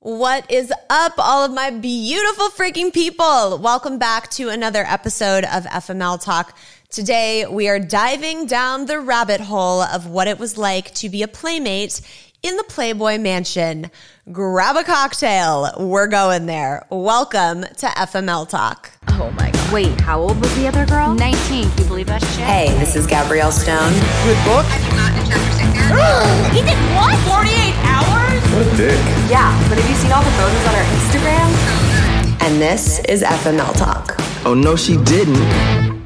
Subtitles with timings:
[0.00, 3.58] What is up, all of my beautiful freaking people?
[3.58, 6.56] Welcome back to another episode of FML Talk.
[6.88, 11.24] Today, we are diving down the rabbit hole of what it was like to be
[11.24, 12.00] a playmate
[12.44, 13.90] in the Playboy Mansion.
[14.30, 15.68] Grab a cocktail.
[15.80, 16.86] We're going there.
[16.90, 18.92] Welcome to FML Talk.
[19.08, 19.72] Oh my god.
[19.72, 21.12] Wait, how old was the other girl?
[21.12, 21.68] 19.
[21.70, 22.44] Can you believe that shit?
[22.44, 23.92] Hey, this is Gabrielle Stone.
[24.22, 24.64] Good book.
[26.54, 27.18] He did what?
[27.26, 28.17] 48 hours?
[28.38, 28.98] What a dick.
[29.28, 32.42] Yeah, but have you seen all the photos on her Instagram?
[32.42, 34.14] And this is FML Talk.
[34.46, 35.98] Oh no, she didn't.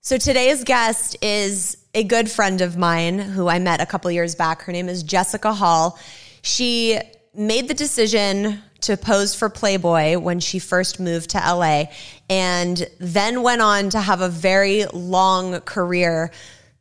[0.00, 4.34] So today's guest is a good friend of mine who I met a couple years
[4.34, 4.62] back.
[4.62, 5.98] Her name is Jessica Hall.
[6.42, 7.00] She
[7.34, 11.84] made the decision to pose for Playboy when she first moved to LA
[12.28, 16.30] and then went on to have a very long career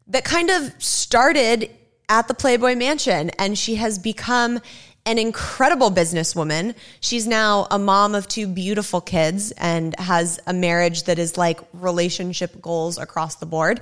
[0.07, 1.69] that kind of started
[2.09, 4.59] at the Playboy Mansion and she has become
[5.05, 6.75] an incredible businesswoman.
[6.99, 11.59] She's now a mom of two beautiful kids and has a marriage that is like
[11.73, 13.81] relationship goals across the board.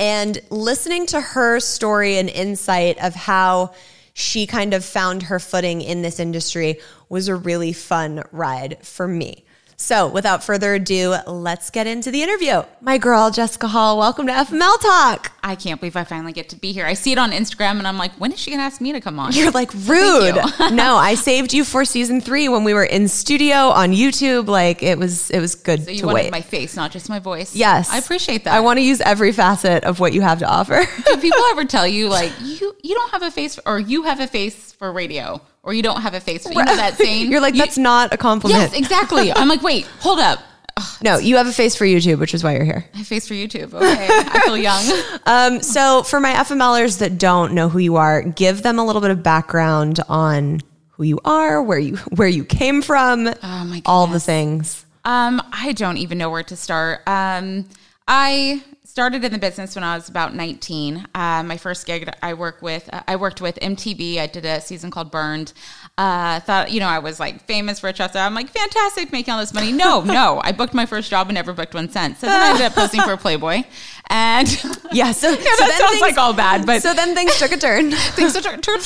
[0.00, 3.74] And listening to her story and insight of how
[4.14, 9.06] she kind of found her footing in this industry was a really fun ride for
[9.06, 9.43] me.
[9.76, 12.62] So, without further ado, let's get into the interview.
[12.80, 15.32] My girl, Jessica Hall, welcome to FML Talk.
[15.42, 16.86] I can't believe I finally get to be here.
[16.86, 18.92] I see it on Instagram and I'm like, when is she going to ask me
[18.92, 19.32] to come on?
[19.32, 20.36] You're like rude.
[20.36, 20.70] you.
[20.70, 24.46] no, I saved you for season three when we were in studio on YouTube.
[24.46, 26.30] Like it was, it was good so you to wanted wait.
[26.30, 27.54] my face, not just my voice.
[27.54, 28.54] yes, I appreciate that.
[28.54, 30.84] I want to use every facet of what you have to offer.
[31.04, 34.20] Do people ever tell you like you you don't have a face or you have
[34.20, 37.30] a face for radio or you don't have a face for you know that saying?
[37.30, 38.62] You're like You- that's not a compliment.
[38.72, 39.32] Yes, exactly.
[39.32, 40.38] I'm like, wait, hold up.
[40.76, 42.84] Ugh, No, you have a face for YouTube, which is why you're here.
[42.94, 43.74] I have a face for YouTube.
[43.74, 44.84] Okay, I feel young.
[45.26, 49.00] Um, so for my FMLers that don't know who you are, give them a little
[49.00, 54.06] bit of background on who you are, where you where you came from, Oh all
[54.06, 54.84] the things.
[55.04, 57.00] Um, I don't even know where to start.
[57.08, 57.66] Um,
[58.06, 58.62] I
[58.94, 61.08] started in the business when I was about 19.
[61.16, 64.18] Uh, my first gig I work with, uh, I worked with MTV.
[64.18, 65.52] I did a season called Burned.
[65.98, 68.14] Uh, thought, you know, I was like famous for a chef.
[68.14, 69.72] I'm like, fantastic, making all this money.
[69.72, 72.18] No, no, I booked my first job and never booked one cent.
[72.18, 73.64] So then I ended up posting for Playboy.
[74.10, 74.48] And
[74.94, 77.90] Yeah, so, yeah, that sounds like all bad, but so then things took a turn.
[77.92, 78.80] things took a turn-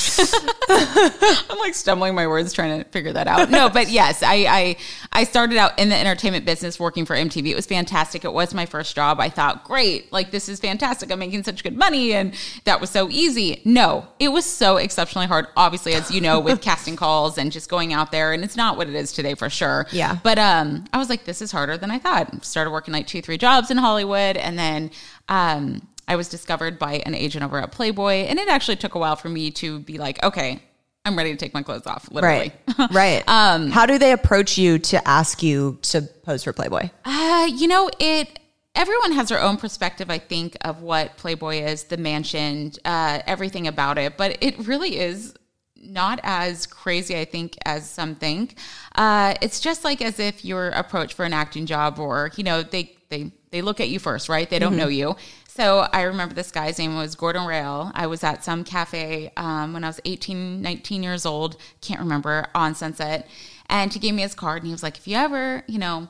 [1.51, 3.51] I'm like stumbling my words trying to figure that out.
[3.51, 4.77] No, but yes, I, I
[5.13, 7.47] I started out in the entertainment business working for MTV.
[7.49, 8.25] It was fantastic.
[8.25, 9.21] It was my first job.
[9.21, 11.11] I thought, great, like this is fantastic.
[11.13, 13.61] I'm making such good money, and that was so easy.
[13.65, 15.49] No, it was so exceptionally hard.
[15.57, 18.77] Obviously, as you know, with casting calls and just going out there, and it's not
[18.79, 19.87] what it is today for sure.
[19.93, 20.19] Yeah.
[20.23, 22.45] But um, I was like, this is harder than I thought.
[22.45, 24.91] Started working like two, three jobs in Hollywood, and then
[25.29, 28.99] um, I was discovered by an agent over at Playboy, and it actually took a
[28.99, 30.61] while for me to be like, okay,
[31.05, 32.53] I'm ready to take my clothes off, literally.
[32.79, 32.91] Right.
[32.93, 33.25] right.
[33.29, 36.91] Um, How do they approach you to ask you to pose for Playboy?
[37.05, 38.39] Uh, you know, it.
[38.75, 43.67] Everyone has their own perspective, I think, of what Playboy is, the mansion, uh, everything
[43.67, 44.17] about it.
[44.17, 45.35] But it really is
[45.75, 48.57] not as crazy, I think, as some think.
[48.95, 52.63] Uh, it's just like as if you're approached for an acting job, or you know,
[52.63, 54.49] they they they look at you first, right?
[54.49, 55.17] They don't know you.
[55.49, 57.91] So I remember this guy's name was Gordon Rail.
[57.95, 61.57] I was at some cafe um, when I was 18, 19 years old.
[61.81, 63.27] Can't remember on Sunset,
[63.69, 66.09] and he gave me his card, and he was like, "If you ever, you know."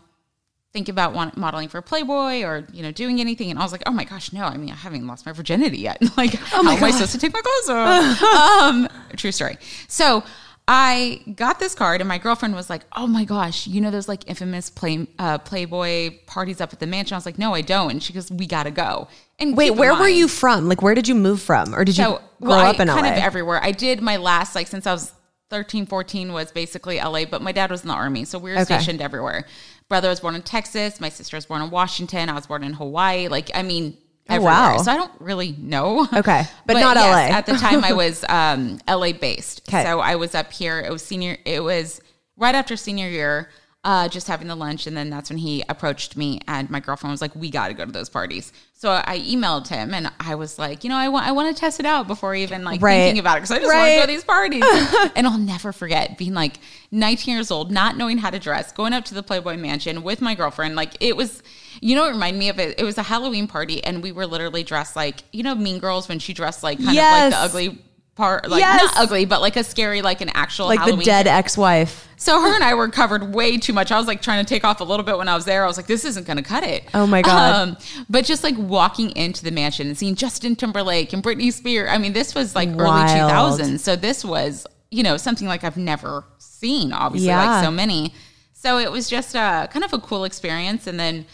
[0.70, 3.82] think about want, modeling for Playboy or you know doing anything, and I was like,
[3.86, 4.42] oh my gosh, no!
[4.42, 5.98] I mean, I haven't lost my virginity yet.
[6.16, 8.22] like, how am I supposed to take my clothes off?
[8.62, 9.56] um, true story.
[9.88, 10.22] So
[10.70, 14.06] I got this card, and my girlfriend was like, oh my gosh, you know those
[14.06, 17.14] like infamous play, uh, Playboy parties up at the mansion?
[17.14, 17.90] I was like, no, I don't.
[17.90, 19.08] And she goes, we gotta go.
[19.38, 20.68] And Wait, where were you from?
[20.68, 22.88] Like, where did you move from, or did you so, grow well, up I, in
[22.88, 22.94] LA?
[22.96, 23.58] kind of everywhere.
[23.62, 25.10] I did my last, like, since I was
[25.48, 28.26] 13, 14 was basically LA, but my dad was in the army.
[28.26, 28.76] So we were Okay.
[28.76, 29.46] stationed everywhere.
[29.88, 31.00] Brother was born in Texas.
[31.00, 32.28] My sister was born in Washington.
[32.28, 33.28] I was born in Hawaii.
[33.28, 33.96] Like, I mean,
[34.28, 34.52] everywhere.
[34.54, 34.82] Oh, wow.
[34.82, 36.06] So I don't really know.
[36.14, 37.36] Okay, but not yes, LA.
[37.36, 39.64] At the time, I was um, LA based.
[39.66, 39.84] 'Kay.
[39.84, 40.80] So I was up here.
[40.80, 42.00] It was senior, it was
[42.36, 43.48] right after senior year.
[43.84, 47.12] Uh, just having the lunch, and then that's when he approached me, and my girlfriend
[47.12, 50.34] was like, "We got to go to those parties." So I emailed him, and I
[50.34, 52.82] was like, "You know, I want I want to test it out before even like
[52.82, 52.96] Right.
[53.04, 54.64] thinking about it because I just want to go to these parties."
[55.16, 56.58] and I'll never forget being like
[56.90, 60.20] 19 years old, not knowing how to dress, going up to the Playboy Mansion with
[60.20, 60.74] my girlfriend.
[60.74, 61.42] Like it was,
[61.80, 62.78] you know, it reminded me of it.
[62.78, 66.08] It was a Halloween party, and we were literally dressed like you know Mean Girls
[66.08, 67.26] when she dressed like kind Yes.
[67.34, 67.84] of like the ugly
[68.16, 68.82] part, like Yes.
[68.82, 72.08] not ugly, but like a scary, like an actual like Halloween the dead ex-wife.
[72.16, 73.92] so her and I were covered way too much.
[73.92, 75.62] I was like trying to take off a little bit when I was there.
[75.62, 76.82] I was like, this isn't going to cut it.
[76.94, 77.54] Oh my God.
[77.68, 77.76] Um,
[78.10, 81.88] but just like walking into the mansion and seeing Justin Timberlake and Britney Spears.
[81.92, 83.08] I mean, this was like Wild.
[83.08, 83.78] early 2000s.
[83.80, 87.44] So this was you know, something like I've never seen, obviously, Yeah.
[87.56, 88.14] like so many.
[88.54, 90.86] So it was just a kind of a cool experience.
[90.88, 91.26] And then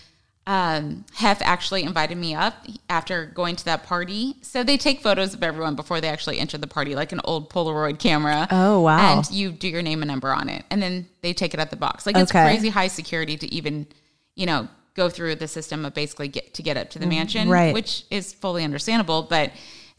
[0.46, 4.36] um, Hef actually invited me up after going to that party.
[4.42, 7.48] So they take photos of everyone before they actually enter the party, like an old
[7.50, 8.46] Polaroid camera.
[8.50, 9.16] Oh, wow.
[9.18, 11.70] And you do your name and number on it, and then they take it at
[11.70, 12.04] the box.
[12.04, 12.44] Like it's Okay.
[12.44, 13.86] crazy high security to even,
[14.34, 17.48] you know, go through the system of basically get to get up to the mansion,
[17.48, 17.74] Mm, right.
[17.74, 19.22] which is fully understandable.
[19.22, 19.50] But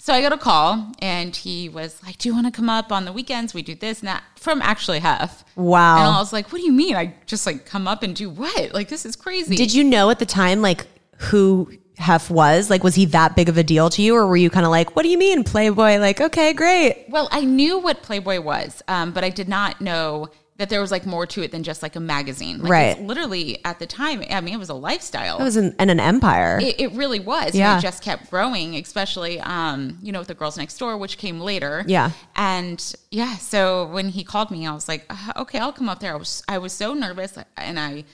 [0.05, 2.91] so I got a call, and he was like, "Do you want to come up
[2.91, 3.55] on the weekends?
[3.55, 5.43] We do this and that." From actually Hef.
[5.55, 5.97] Wow.
[5.97, 6.95] And I was like, "What do you mean?
[6.95, 8.71] I just like come up and do what?
[8.71, 10.85] Like this is crazy." Did you know at the time like
[11.17, 12.69] who Hef was?
[12.69, 14.69] Like, was he that big of a deal to you, or were you kind of
[14.69, 17.05] like, "What do you mean, Playboy?" Like, okay, great.
[17.09, 20.89] Well, I knew what Playboy was, um, but I did not know that there was
[20.89, 22.59] like more to it than just like a magazine.
[22.59, 23.01] Like, Right.
[23.01, 25.37] Literally at the time, I mean, it was a lifestyle.
[25.39, 26.59] It was an, and an empire.
[26.61, 27.53] It, it really was.
[27.53, 27.73] Yeah.
[27.75, 31.17] And it just kept growing, especially, um, you know, with the girls next door, which
[31.17, 31.83] came later.
[31.87, 32.11] Yeah.
[32.37, 35.99] And yeah, so when he called me, I was like, uh, okay, I'll come up
[35.99, 36.13] there.
[36.13, 38.05] I was, I was so nervous and I,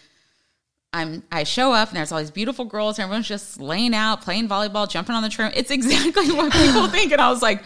[0.93, 2.97] I'm, I show up and there's all these beautiful girls.
[2.97, 5.51] And everyone's just laying out, playing volleyball, jumping on the tram.
[5.55, 7.11] It's exactly what people think.
[7.11, 7.61] And I was like,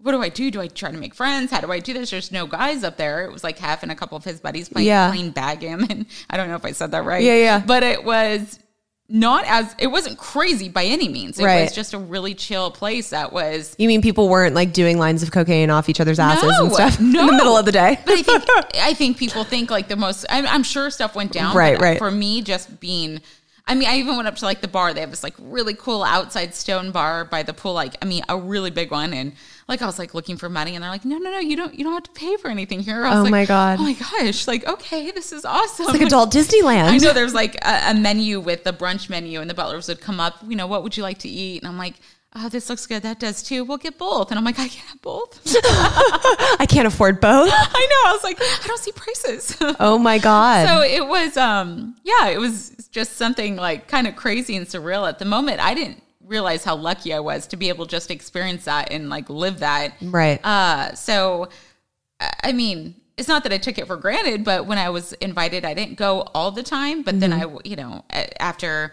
[0.00, 0.50] what do I do?
[0.50, 1.50] Do I try to make friends?
[1.50, 2.10] How do I do this?
[2.10, 3.24] There's no guys up there.
[3.24, 5.10] It was like Hef and a couple of his buddies playing, Yeah.
[5.10, 6.06] playing backgammon.
[6.30, 7.22] I don't know if I said that right.
[7.22, 7.62] Yeah, yeah.
[7.64, 8.60] But it was
[9.08, 11.40] not as it wasn't crazy by any means.
[11.40, 11.62] It Right.
[11.62, 15.22] was just a really chill place that was you mean people weren't like doing lines
[15.22, 17.20] of cocaine off each other's asses and stuff no.
[17.22, 17.98] in the middle of the day?
[18.04, 18.44] But I think
[18.76, 20.26] I think people think like the most.
[20.28, 21.56] I'm, I'm sure stuff went down.
[21.56, 21.98] Right, but right.
[21.98, 23.20] For me, just being.
[23.66, 24.94] I mean, I even went up to like the bar.
[24.94, 27.74] They have this like really cool outside stone bar by the pool.
[27.74, 29.12] Like, I mean, a really big one.
[29.12, 29.32] And
[29.68, 31.74] like, I was like looking for money, and they're like, "No, no, no, you don't.
[31.78, 33.78] You don't have to pay for anything here." I was Oh like, my God.
[33.78, 34.46] Oh my gosh!
[34.48, 35.84] Like, okay, this is awesome.
[35.84, 36.84] It's like adult Disneyland.
[36.88, 40.00] I know there's like a, a menu with the brunch menu, and the butlers would
[40.00, 40.36] come up.
[40.48, 41.62] You know, what would you like to eat?
[41.62, 41.94] And I'm like,
[42.34, 43.02] oh, this looks good.
[43.02, 43.64] That does too.
[43.64, 44.30] We'll get both.
[44.30, 45.40] And I'm like, I can't have both.
[46.60, 47.50] I can't afford both.
[47.52, 48.10] I know.
[48.10, 49.56] I was like, I don't see prices.
[49.80, 50.66] Oh my god.
[50.66, 55.08] so it was, um, yeah, it was just something like kind of crazy and surreal
[55.08, 55.60] at the moment.
[55.60, 59.08] I didn't realize how lucky I was to be able to just experience that and
[59.08, 59.94] like live that.
[60.02, 60.38] right.
[60.44, 61.48] Uh, so,
[62.44, 65.64] I mean, it's not that I took it for granted, but when I was invited,
[65.64, 67.02] I didn't go all the time.
[67.02, 68.04] But then I, you know,
[68.38, 68.92] after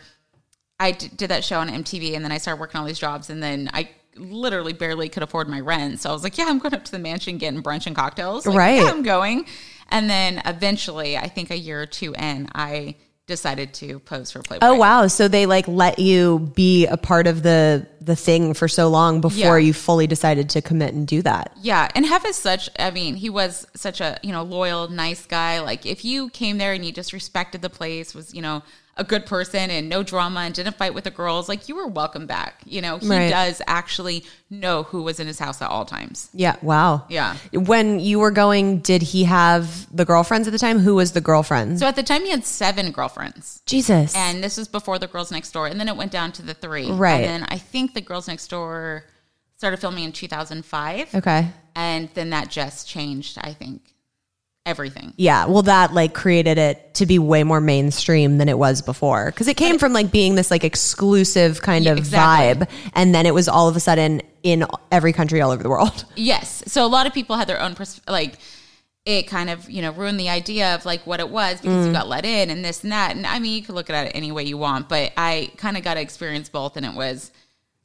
[0.79, 3.29] I d- did that show on MTV, and then I started working all these jobs,
[3.29, 5.99] and then I literally barely could afford my rent.
[5.99, 8.45] So I was like, yeah, I'm going up to the mansion, getting brunch and cocktails.
[8.47, 8.81] Like, Right.
[8.81, 9.45] Yeah, I'm going.
[9.89, 12.95] And then eventually, I think a year or two in, I
[13.27, 14.65] decided to pose for Playboy.
[14.67, 15.07] Oh wow!
[15.07, 19.19] So they like let you be a part of the the thing for so long
[19.19, 19.65] before Yeah.
[19.67, 21.51] you fully decided to commit and do that.
[21.61, 22.69] Yeah, and Hef is such.
[22.77, 25.59] I mean, he was such a you know loyal, nice guy.
[25.61, 28.61] Like if you came there and you just respected the place, was you know
[28.97, 31.85] a good person and no drama and didn't fight with the girls, like you were
[31.87, 32.61] welcome back.
[32.65, 33.29] You know, he Right.
[33.29, 36.29] does actually know who was in his house at all times.
[36.33, 36.55] Yeah.
[36.61, 37.03] Wow.
[37.09, 37.35] Yeah.
[37.51, 40.79] When you were going, did he have the girlfriends at the time?
[40.79, 41.77] Who was the girlfriend?
[41.79, 43.61] So at the time, he had seven girlfriends.
[43.65, 44.15] Jesus.
[44.15, 46.53] And this was before the girls next door, and then it went down to the
[46.53, 46.89] three.
[46.89, 47.15] Right.
[47.15, 49.03] And then I think the girls next door
[49.57, 51.47] started filming in 2005, okay.
[51.75, 53.37] and then that just changed.
[53.41, 53.81] I think
[54.65, 55.13] everything.
[55.17, 55.45] Yeah.
[55.45, 59.47] Well, that like created it to be way more mainstream than it was before because
[59.47, 62.65] it came from like being this like exclusive kind of exactly.
[62.65, 65.69] vibe, and then it was all of a sudden in every country all over the
[65.69, 66.05] world.
[66.15, 66.63] Yes.
[66.67, 68.35] So a lot of people had their own pers- like
[69.05, 71.91] it kind of, you know, ruined the idea of like what it was because you
[71.91, 71.93] mm.
[71.93, 73.15] got let in and this and that.
[73.15, 75.77] And I mean, you could look at it any way you want, but I kind
[75.77, 77.31] of got to experience both and it was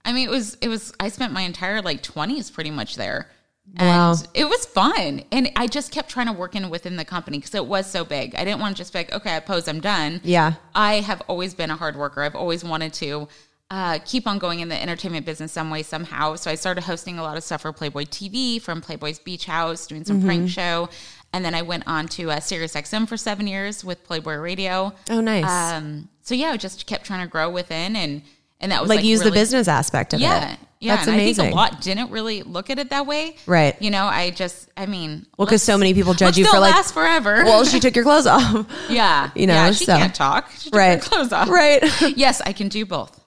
[0.05, 3.29] I mean, it was it was I spent my entire like 20s pretty much there.
[3.77, 4.15] And Wow.
[4.35, 5.23] it was fun.
[5.31, 8.05] And I just kept trying to work in within the company because it was so
[8.05, 8.35] big.
[8.35, 10.21] I didn't want to just be like, okay, I pose, I'm done.
[10.25, 10.55] Yeah.
[10.75, 12.23] I have always been a hard worker.
[12.23, 13.29] I've always wanted to
[13.71, 16.35] uh, keep on going in the entertainment business some way, somehow.
[16.35, 19.87] So I started hosting a lot of stuff for Playboy TV, from Playboy's Beach House,
[19.87, 20.27] doing some Mm-hmm.
[20.27, 20.89] prank show.
[21.33, 24.93] And then I went on to uh, Sirius XM for seven years with Playboy Radio.
[25.09, 25.45] Oh, nice.
[25.49, 28.23] Um, so yeah, I just kept trying to grow within and
[28.63, 30.59] and that was like, like, use the business aspect of yeah, it.
[30.81, 30.97] Yeah.
[30.97, 31.43] That's and amazing.
[31.43, 33.81] I think a lot didn't really look at it that way, Right.
[33.81, 36.75] You know, I just, I mean, Well, because so many people judge you for like,
[36.75, 37.45] last forever.
[37.45, 38.67] well, she took your clothes off.
[38.91, 40.51] yeah, you know, yeah, she so- can't talk.
[40.59, 41.03] She took Right.
[41.03, 41.49] her clothes off.
[41.49, 41.83] Right.
[42.17, 43.19] yes, I can do both.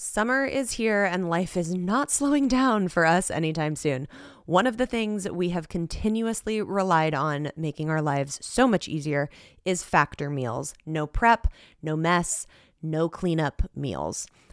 [0.00, 4.06] Summer is here and life is not slowing down for us anytime soon.
[4.46, 9.28] One of the things we have continuously relied on making our lives so much easier
[9.64, 10.72] is factor meals.
[10.86, 11.48] No prep,
[11.82, 12.46] no mess,
[12.80, 14.26] no cleanup meals.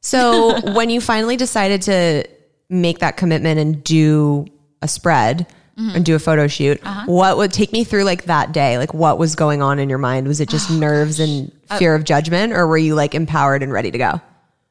[0.00, 2.24] So when you finally decided to
[2.68, 4.46] make that commitment and do
[4.82, 5.46] a spread
[5.78, 5.96] mm-hmm.
[5.96, 7.06] and do a photo shoot, uh-huh.
[7.06, 8.78] what would take me through like that day?
[8.78, 10.28] Like what was going on in your mind?
[10.28, 13.62] Was it just oh, nerves and uh, fear of judgment or were you like empowered
[13.62, 14.20] and ready to go?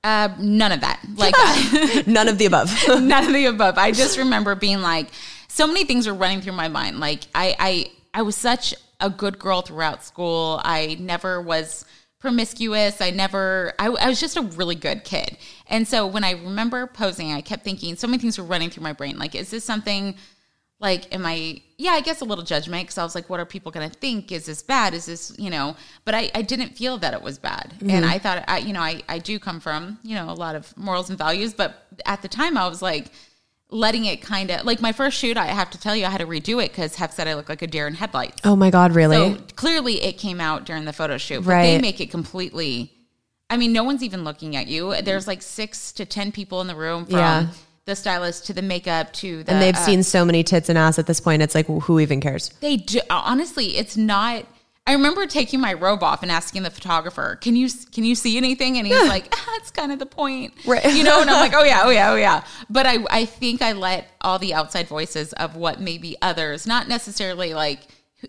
[0.03, 1.01] Uh, none of that.
[1.15, 1.35] Like
[2.07, 2.71] None of the above.
[2.87, 3.77] none of the above.
[3.77, 5.09] I just remember being like,
[5.47, 6.99] so many things were running through my mind.
[6.99, 10.61] Like I, I, I was such a good girl throughout school.
[10.63, 11.85] I never was
[12.19, 13.01] promiscuous.
[13.01, 15.37] I never, I, I was just a really good kid.
[15.67, 18.83] And so when I remember posing, I kept thinking so many things were running through
[18.83, 19.17] my brain.
[19.19, 20.15] Like, is this something
[20.79, 23.45] like, am I, yeah, I guess a little judgment because I was like, what are
[23.45, 24.31] people going to think?
[24.31, 24.93] Is this bad?
[24.93, 27.73] Is this, you know, but I, I didn't feel that it was bad.
[27.77, 27.89] Mm-hmm.
[27.89, 30.55] And I thought, I, you know, I, I do come from, you know, a lot
[30.55, 33.07] of morals and values, but at the time I was like,
[33.69, 36.19] letting it kind of like my first shoot, I have to tell you, I had
[36.21, 38.41] to redo it because Hef said I look like a deer in headlights.
[38.43, 39.15] oh my God, really?
[39.35, 42.91] So clearly it came out during the photo shoot, but they make it completely.
[43.49, 44.93] I mean, no one's even looking at you.
[45.01, 47.47] There's like six to ten people in the room, from Yeah.
[47.85, 49.51] the stylist to the makeup to the.
[49.51, 51.41] and they've uh, seen so many tits and ass at this point.
[51.41, 52.49] It's like, who even cares?
[52.61, 54.45] They do, honestly, it's not.
[54.87, 58.37] I remember taking my robe off and asking the photographer, "Can you can you see
[58.37, 60.83] anything?" And he's like, ah, "That's kind of the point, Right.
[60.95, 63.61] You know." And I'm like, "Oh yeah, oh yeah, oh yeah." But I I think
[63.61, 67.81] I let all the outside voices of what maybe others, not necessarily like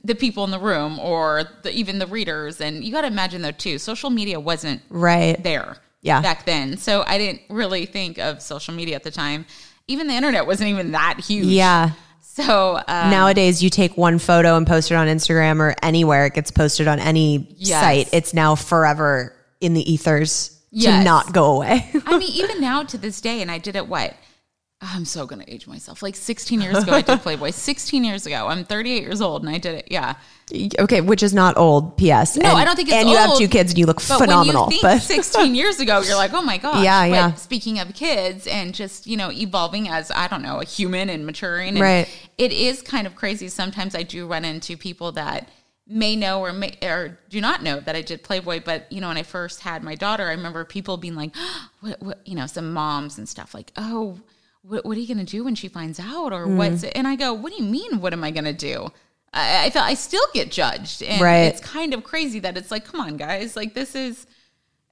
[0.05, 2.61] the people in the room or the, even the readers.
[2.61, 5.43] And you got to imagine though too, social media wasn't Right.
[5.43, 6.21] there Yeah.
[6.21, 9.47] back then, so I didn't really think of social media at the time.
[9.87, 11.47] Even the internet wasn't even that huge.
[11.47, 11.93] Yeah.
[12.45, 16.35] So um, Nowadays, you take one photo and post it on Instagram or anywhere it
[16.35, 17.81] gets posted on any Yes.
[17.81, 18.09] site.
[18.13, 21.05] It's now forever in the ethers to Yes.
[21.05, 21.91] not go away.
[22.07, 24.15] I mean, even now to this day, and I did it what?
[24.81, 26.05] Ah, I'm so gonna age myself.
[26.05, 27.51] Like 16 years ago, I did Playboy.
[27.51, 29.89] 16 years ago, I'm 38 years old, and I did it.
[29.91, 30.15] Yeah.
[30.79, 31.97] okay, which is not old.
[31.97, 32.37] P.S.
[32.37, 33.01] No, and, I don't think it's old.
[33.07, 34.67] And you have two kids and you look But phenomenal.
[34.67, 36.85] you think but 16 years ago, you're like, oh my god.
[36.85, 37.35] Yeah, but yeah.
[37.35, 41.27] Speaking of kids and just you know evolving as I don't know a human and
[41.27, 42.29] maturing, and Right.
[42.39, 43.49] It is kind of crazy.
[43.49, 45.49] Sometimes I do run into people that
[45.89, 48.61] may know or may or do not know that I did Playboy.
[48.65, 51.35] But you know, when I first had my daughter, I remember people being like,
[51.81, 54.21] what, what you know, some moms and stuff like, oh.
[54.63, 56.57] What, what are you going to do when she finds out, or Mm.
[56.57, 56.85] what's?
[56.85, 58.01] And I go, "What do you mean?
[58.01, 58.89] What am I going to do?"
[59.33, 61.43] I, I felt I still get judged, and Right.
[61.47, 64.27] it's kind of crazy that it's like, come on, guys, like this is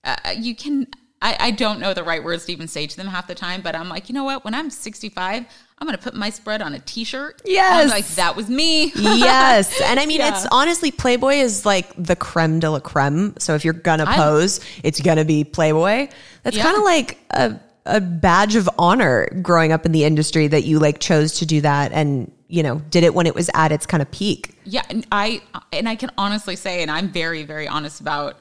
[0.04, 0.86] uh, you can
[1.22, 3.62] I, I don't know the right words to even say to them half the time
[3.62, 5.46] but i'm like you know what when i'm 65
[5.78, 7.84] i'm gonna put my spread on a t-shirt Yes.
[7.84, 9.80] I'm like that was me yes.
[9.84, 10.28] And I mean, Yeah.
[10.36, 13.34] it's honestly, Playboy is like the creme de la creme.
[13.38, 16.08] So if you're going to I- pose, it's going to be Playboy.
[16.42, 16.62] That's Yeah.
[16.64, 20.78] kind of like a, a badge of honor growing up in the industry that you
[20.78, 23.86] like chose to do that and, you know, did it when it was at its
[23.86, 24.54] kind of peak.
[24.64, 25.40] yeah and i
[25.72, 28.36] and i can honestly say and i'm very very honest about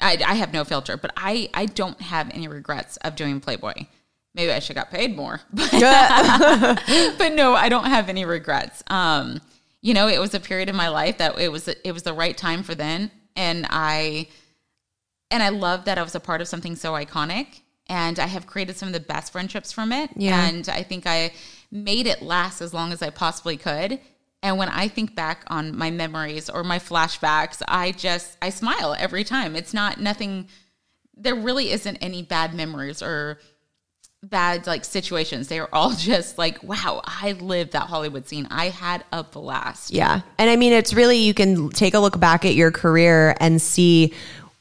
[0.00, 3.74] i, I have no filter but i i don't have any regrets of doing playboy
[4.34, 5.70] maybe i should got paid more but
[7.18, 8.82] but no, I don't have any regrets.
[8.88, 9.40] Um,
[9.80, 12.12] you know, it was a period in my life that it was it was the
[12.12, 14.28] right time for then, and I
[15.30, 18.46] and I love that I was a part of something so iconic, and I have
[18.46, 20.10] created some of the best friendships from it.
[20.16, 20.46] Yeah.
[20.46, 21.32] and I think I
[21.70, 24.00] made it last as long as I possibly could.
[24.42, 28.94] And when I think back on my memories or my flashbacks, I just I smile
[28.98, 29.56] every time.
[29.56, 30.48] It's not nothing.
[31.16, 33.38] There really isn't any bad memories or
[34.22, 35.48] bad like situations.
[35.48, 38.46] They are all just like, wow, I lived that Hollywood scene.
[38.50, 39.92] I had a blast.
[39.92, 40.20] Yeah.
[40.38, 43.60] And I mean, it's really, you can take a look back at your career and
[43.60, 44.14] see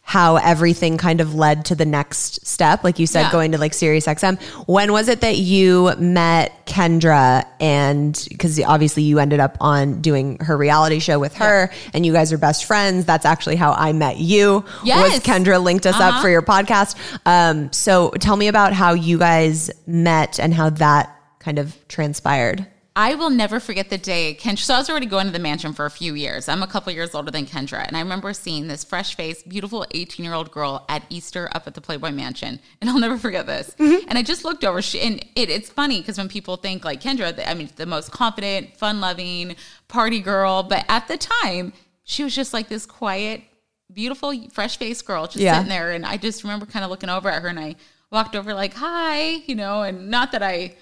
[0.09, 2.81] how everything kind of led to the next step.
[2.81, 3.31] Like you said, Yeah.
[3.33, 4.39] going to like Sirius XM.
[4.65, 7.43] When was it that you met Kendra?
[7.59, 12.13] And because obviously you ended up on doing her reality show with her and you
[12.13, 13.03] guys are best friends.
[13.03, 14.63] That's actually how I met you.
[14.85, 15.11] Yes.
[15.11, 16.21] Was Kendra linked us up Uh-huh.
[16.21, 16.95] for your podcast.
[17.25, 22.65] Um, so tell me about how you guys met and how that kind of transpired.
[22.99, 24.57] I will never forget the day Kendra.
[24.57, 26.49] So I was already going to the mansion for a few years.
[26.49, 29.85] I'm a couple years older than Kendra, and I remember seeing this fresh faced, beautiful
[29.91, 33.45] 18 year old girl at Easter up at the Playboy Mansion, and I'll never forget
[33.45, 33.75] this.
[33.77, 34.09] Mm-hmm.
[34.09, 36.99] And I just looked over, she, and it, it's funny because when people think like
[36.99, 39.55] Kendra, I mean, the most confident, fun loving
[39.87, 41.73] party girl, but at the time
[42.03, 43.43] she was just like this quiet,
[43.93, 45.53] beautiful, fresh faced girl just Yeah.
[45.57, 47.75] sitting there, and I just remember kind of looking over at her, and I
[48.11, 50.75] walked over like, "Hi," you know, and not that I.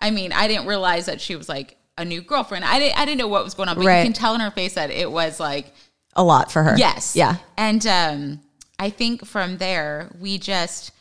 [0.00, 2.64] I mean, I didn't realize that she was like a new girlfriend.
[2.64, 3.98] I didn't, I didn't know what was going on, but Right.
[3.98, 5.72] you can tell in her face that it was like,
[6.14, 6.76] A lot for her.
[6.76, 7.16] yes.
[7.16, 7.36] Yeah.
[7.56, 8.40] And um,
[8.78, 10.92] I think from there, we just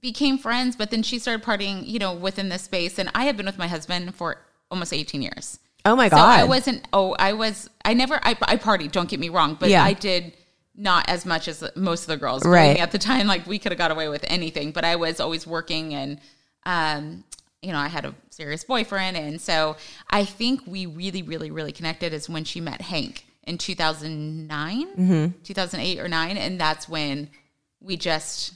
[0.00, 2.98] became friends, but then she started partying, you know, within this space.
[2.98, 4.36] And I have been with my husband for
[4.70, 5.58] almost 18 years.
[5.84, 6.16] Oh my god.
[6.36, 9.56] So I wasn't, oh, I was, I never, I, I partied, don't get me wrong,
[9.58, 9.82] but Yeah.
[9.84, 10.32] I did
[10.74, 12.44] not as much as most of the girls.
[12.46, 12.78] Right.
[12.78, 15.46] At the time, like we could have got away with anything, but I was always
[15.46, 16.20] working and,
[16.64, 17.24] um,
[17.62, 19.16] you know, I had a serious boyfriend.
[19.16, 19.76] And so
[20.10, 25.38] I think we really, really, really connected is when she met Hank in 2009, Mm-hmm.
[25.44, 26.36] 2008 or nine.
[26.36, 27.30] And that's when
[27.80, 28.54] we just,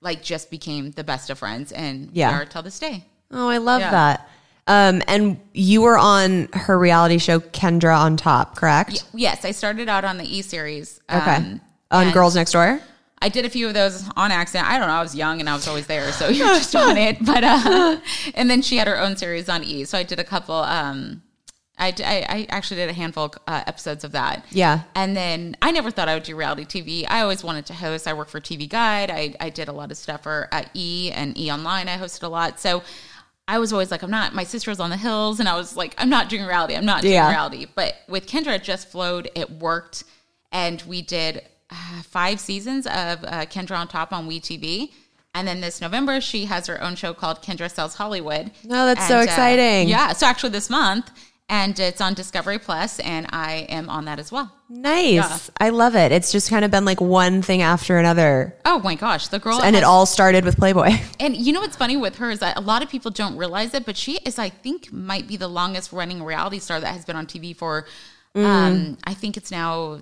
[0.00, 1.72] like, just became the best of friends.
[1.72, 2.30] And Yeah.
[2.30, 3.04] we are till this day.
[3.32, 3.90] Oh, I love Yeah.
[3.90, 4.28] that.
[4.66, 9.04] Um, and you were on her reality show, Kendra on Top, correct?
[9.12, 11.00] Yes, I started out on the E series.
[11.12, 11.34] Okay.
[11.36, 12.80] um, on Girls Next Door?
[13.24, 14.68] I did a few of those on accident.
[14.68, 14.94] I don't know.
[14.94, 17.16] I was young and I was always there, so you're just on it.
[17.24, 17.96] But uh,
[18.34, 19.84] and then she had her own series on E.
[19.84, 20.54] So I did a couple.
[20.56, 21.22] Um,
[21.78, 24.44] I, I- I actually did a handful of uh, episodes of that.
[24.50, 24.82] Yeah.
[24.94, 27.04] And then I never thought I would do reality TV.
[27.08, 28.06] I always wanted to host.
[28.06, 29.10] I worked for TV Guide.
[29.10, 31.88] I, I did a lot of stuff for at E and E Online.
[31.88, 32.60] I hosted a lot.
[32.60, 32.82] So
[33.48, 34.34] I was always like, I'm not.
[34.34, 36.76] My sister was on the hills, and I was like, I'm not doing reality.
[36.76, 37.28] I'm not doing Yeah.
[37.30, 37.66] reality.
[37.74, 39.30] But with Kendra, it just flowed.
[39.34, 40.04] It worked,
[40.52, 42.92] and we did uh, five seasons of
[43.24, 44.92] uh, Kendra on Top on WeTV.
[45.36, 48.52] And then this November, she has her own show called Kendra Sells Hollywood.
[48.66, 49.88] Oh, that's so And, uh, exciting.
[49.88, 50.12] yeah.
[50.12, 51.10] So actually, this month,
[51.48, 54.52] and it's on Discovery Plus, and I am on that as well.
[54.68, 55.12] Nice.
[55.14, 55.38] Yeah.
[55.60, 56.12] I love it.
[56.12, 58.56] It's just kind of been like one thing after another.
[58.64, 60.90] Oh my gosh, the girl And it all started with Playboy.
[61.20, 63.74] And you know what's funny with her is that a lot of people don't realize
[63.74, 67.04] it, but she is, I think, might be the longest running reality star that has
[67.04, 67.86] been on TV for.
[68.36, 70.00] Um, I think it's now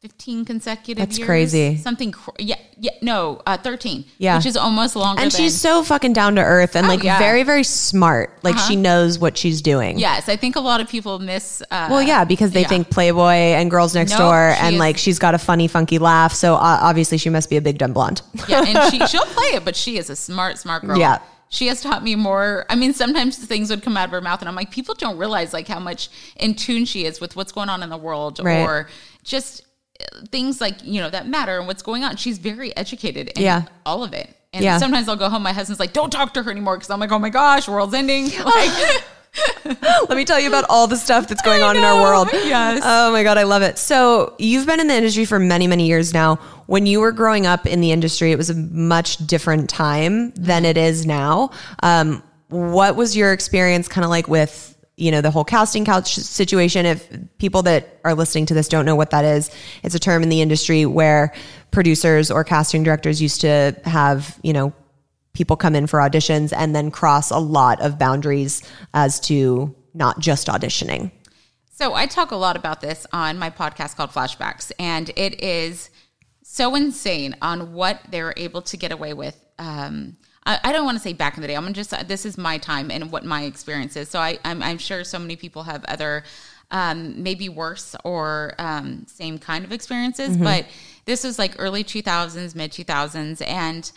[0.00, 0.98] fifteen consecutive.
[1.04, 1.26] That's years.
[1.26, 1.76] crazy.
[1.76, 2.12] Something.
[2.12, 2.92] Cr- yeah, yeah.
[3.02, 4.04] No, uh, thirteen.
[4.18, 4.36] Yeah.
[4.36, 5.20] which is almost longer.
[5.20, 7.18] And than, she's so fucking down to earth and Oh, like yeah.
[7.18, 8.38] very, very smart.
[8.42, 9.98] Like she knows what she's doing.
[9.98, 11.62] Yes, I think a lot of people miss.
[11.70, 12.68] Uh, Well, yeah, because they yeah.
[12.68, 15.68] think Playboy and Girls Next No, Door, she and is- like she's got a funny,
[15.68, 16.32] funky laugh.
[16.32, 18.22] So uh, obviously, she must be a big dumb blonde.
[18.48, 20.98] yeah, and she she'll play it, but she is a smart, smart girl.
[20.98, 21.18] Yeah.
[21.52, 22.64] She has taught me more.
[22.70, 25.18] I mean, sometimes things would come out of her mouth, and I'm like, people don't
[25.18, 28.38] realize like how much in tune she is with what's going on in the world,
[28.40, 28.62] Right.
[28.62, 28.88] or
[29.24, 29.62] just
[30.30, 32.16] things like you know that matter and what's going on.
[32.16, 33.62] She's very educated in Yeah.
[33.86, 34.34] all of it.
[34.52, 34.78] And Yeah.
[34.78, 35.42] sometimes I'll go home.
[35.42, 37.94] My husband's like, "Don't talk to her anymore," because I'm like, "Oh my gosh, world's
[37.94, 39.04] ending." Like,
[39.64, 42.28] Let me tell you about all the stuff that's going on in our world.
[42.32, 42.82] Yes.
[42.84, 43.78] Oh my God, I love it.
[43.78, 46.36] So you've been in the industry for many, many years now.
[46.66, 50.64] When you were growing up in the industry, it was a much different time than
[50.64, 51.50] it is now.
[51.82, 56.14] Um, what was your experience kind of like with, you know, the whole casting couch
[56.14, 56.86] situation?
[56.86, 57.08] If
[57.38, 59.50] people that are listening to this don't know what that is,
[59.82, 61.32] it's a term in the industry where
[61.70, 64.72] producers or casting directors used to have, you know,
[65.32, 68.62] people come in for auditions and then cross a lot of boundaries
[68.94, 71.10] as to not just auditioning.
[71.70, 75.88] So I talk a lot about this on my podcast called Flashbacks, and it is
[76.42, 79.42] so insane on what they were able to get away with.
[79.58, 80.16] Um,
[80.50, 81.54] I, I don't want to say back in the day.
[81.54, 84.08] I'm just this is my time and what my experience is.
[84.08, 86.24] So I, I'm, I'm sure so many people have other,
[86.70, 90.36] um, maybe worse or um, same kind of experiences.
[90.36, 90.66] But
[91.04, 93.90] this was like early 2000s, mid 2000s, and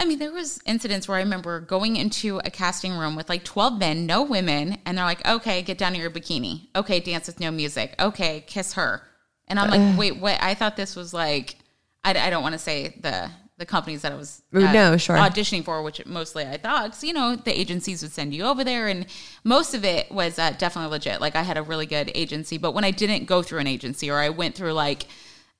[0.00, 3.42] I mean, there was incidents where I remember going into a casting room with like
[3.42, 6.68] 12 men, no women, and they're like, "Okay, get down to your bikini.
[6.76, 7.96] Okay, dance with no music.
[7.98, 9.02] Okay, kiss her."
[9.48, 10.40] And I'm like, "Wait, what?
[10.40, 11.56] I thought this was like
[12.04, 15.16] I, I don't want to say the the companies that I was No, sure.
[15.16, 18.62] auditioning for, which mostly I thought, 'cause, you know, the agencies would send you over
[18.62, 19.04] there, and
[19.44, 21.20] most of it was uh, definitely legit.
[21.20, 24.10] Like I had a really good agency, but when I didn't go through an agency
[24.10, 25.06] or I went through like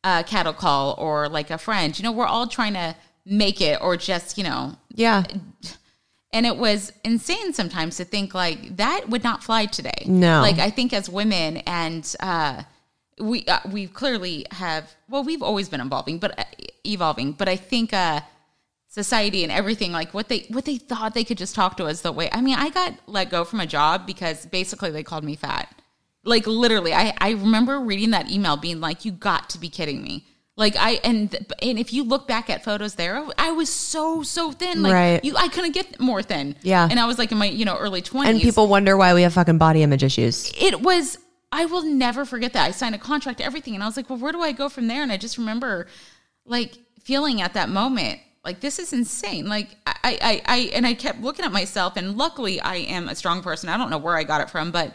[0.04, 2.94] a cattle call or like a friend, you know, we're all trying to
[3.26, 5.24] make it or just, you know, Yeah.
[6.32, 10.04] and it was insane sometimes to think like that would not fly today.
[10.06, 10.40] No.
[10.40, 12.62] like I think as women and uh,
[13.20, 16.44] we uh, we clearly have well we've always been evolving, but uh,
[16.84, 17.32] evolving.
[17.32, 18.20] But I think uh,
[18.88, 22.00] society and everything like what they what they thought they could just talk to us
[22.00, 22.28] the way.
[22.32, 25.74] I mean, I got let go from a job because basically they called me fat.
[26.24, 30.02] Like literally, I I remember reading that email being like, "You got to be kidding
[30.02, 30.26] me."
[30.56, 34.50] Like I and and if you look back at photos there, I was so so
[34.50, 34.82] thin.
[34.82, 35.24] Like Right.
[35.24, 36.56] you, I couldn't get more thin.
[36.62, 36.88] Yeah.
[36.90, 38.34] and I was like in my you know early twenties.
[38.34, 40.52] And people wonder why we have fucking body image issues.
[40.60, 41.16] it was
[41.50, 42.66] I will never forget that.
[42.66, 44.86] I signed a contract, everything, and I was like, well, where do I go from
[44.86, 45.02] there?
[45.02, 45.86] And I just remember
[46.44, 49.46] like feeling at that moment like this is insane.
[49.46, 53.14] Like I, I, I, and I kept looking at myself, and luckily I am a
[53.14, 53.68] strong person.
[53.68, 54.94] I don't know where I got it from, but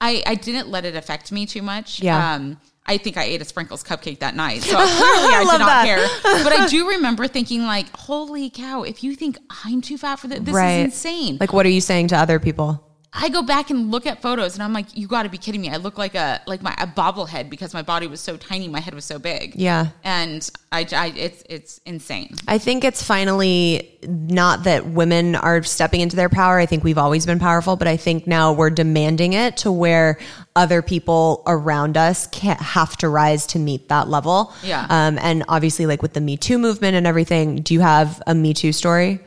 [0.00, 2.00] I, I didn't let it affect me too much.
[2.00, 2.34] Yeah.
[2.34, 5.58] Um, I think I ate a sprinkles cupcake that night, so clearly I, love did
[5.58, 5.84] not that.
[5.84, 6.42] care.
[6.44, 8.82] But I do remember thinking, like, "Holy cow!
[8.82, 10.78] If you think I'm too fat for this, this right.
[10.78, 12.85] is insane." Like, what are you saying to other people?
[13.18, 15.62] I go back and look at photos and I'm like, you got to be kidding
[15.62, 15.70] me.
[15.70, 18.80] I look like a like my a bobblehead because my body was so tiny, my
[18.80, 19.54] head was so big.
[19.54, 19.88] Yeah.
[20.04, 22.36] And I, I it's it's insane.
[22.46, 26.58] I think it's finally not that women are stepping into their power.
[26.58, 30.18] I think we've always been powerful, but I think now we're demanding it to where
[30.54, 34.52] other people around us can't have to rise to meet that level.
[34.62, 34.86] Yeah.
[34.90, 38.34] Um, and obviously, like with the Me Too movement and everything, do you have a
[38.34, 39.20] Me Too story?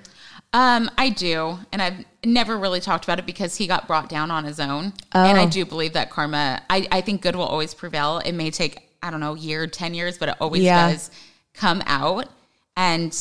[0.52, 4.32] Um, I do, and I've never really talked about it because he got brought down
[4.32, 4.94] on his own.
[5.14, 6.62] And I do believe that karma.
[6.70, 8.18] I I think good will always prevail.
[8.20, 10.90] It may take I don't know year, ten years, but it always Yeah.
[10.92, 11.12] does
[11.54, 12.28] come out.
[12.76, 13.14] And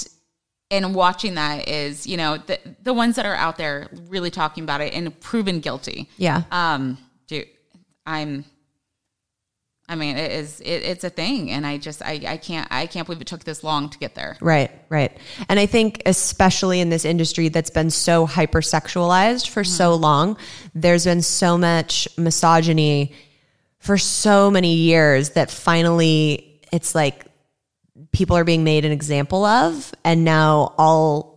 [0.70, 4.64] and watching that is you know the the ones that are out there really talking
[4.64, 6.08] about it and proven guilty.
[6.16, 6.42] Yeah.
[6.50, 7.46] um dude
[8.06, 8.44] i'm
[9.88, 12.86] i mean it is it, it's a thing and i just I, I can't i
[12.86, 15.16] can't believe it took this long to get there Right, right.
[15.48, 20.02] And I think, especially in this industry that's been so hypersexualized for so mm-hmm.
[20.02, 20.36] long,
[20.74, 23.12] there's been so much misogyny
[23.78, 27.26] for so many years that finally it's like
[28.12, 29.92] people are being made an example of.
[30.04, 31.27] And now all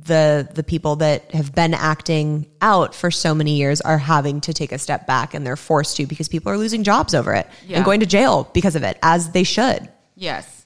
[0.00, 4.52] the the people that have been acting out for so many years are having to
[4.54, 7.46] take a step back and they're forced to because people are losing jobs over it
[7.66, 7.76] Yeah.
[7.76, 9.88] and going to jail because of it as they should.
[10.14, 10.64] yes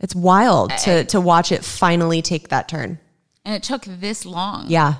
[0.00, 2.98] It's wild to to watch it finally take that turn.
[3.44, 4.94] and it took this long Yeah.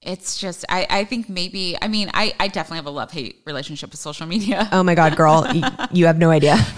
[0.00, 3.42] it's just i i think maybe i mean i i definitely have a love hate
[3.46, 6.56] relationship with social media Oh my God, girl, y- you have no idea.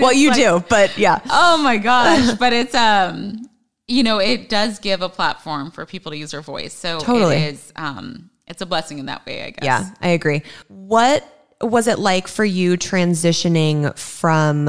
[0.00, 1.20] well, you do, but yeah.
[1.28, 3.46] oh my gosh but it's um
[3.92, 7.36] you know it does give a platform for people to use their voice so Totally.
[7.36, 10.42] it is um it's a blessing in that way i guess Yeah, I agree.
[10.68, 11.24] What
[11.62, 14.68] was it like for you transitioning from,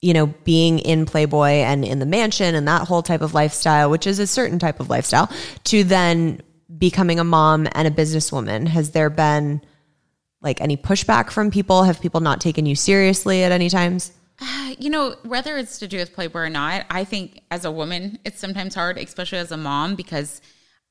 [0.00, 3.90] you know, being in Playboy and in the mansion and that whole type of lifestyle,
[3.90, 5.30] which is a certain type of lifestyle,
[5.64, 6.42] to then
[6.76, 8.68] becoming a mom and a businesswoman?
[8.68, 9.62] Has there been
[10.42, 11.84] like any pushback from people?
[11.84, 14.12] Have people not taken you seriously at any times?
[14.78, 18.18] You know, whether it's to do with Playboy or not, I think as a woman,
[18.24, 20.40] it's sometimes hard, especially as a mom, because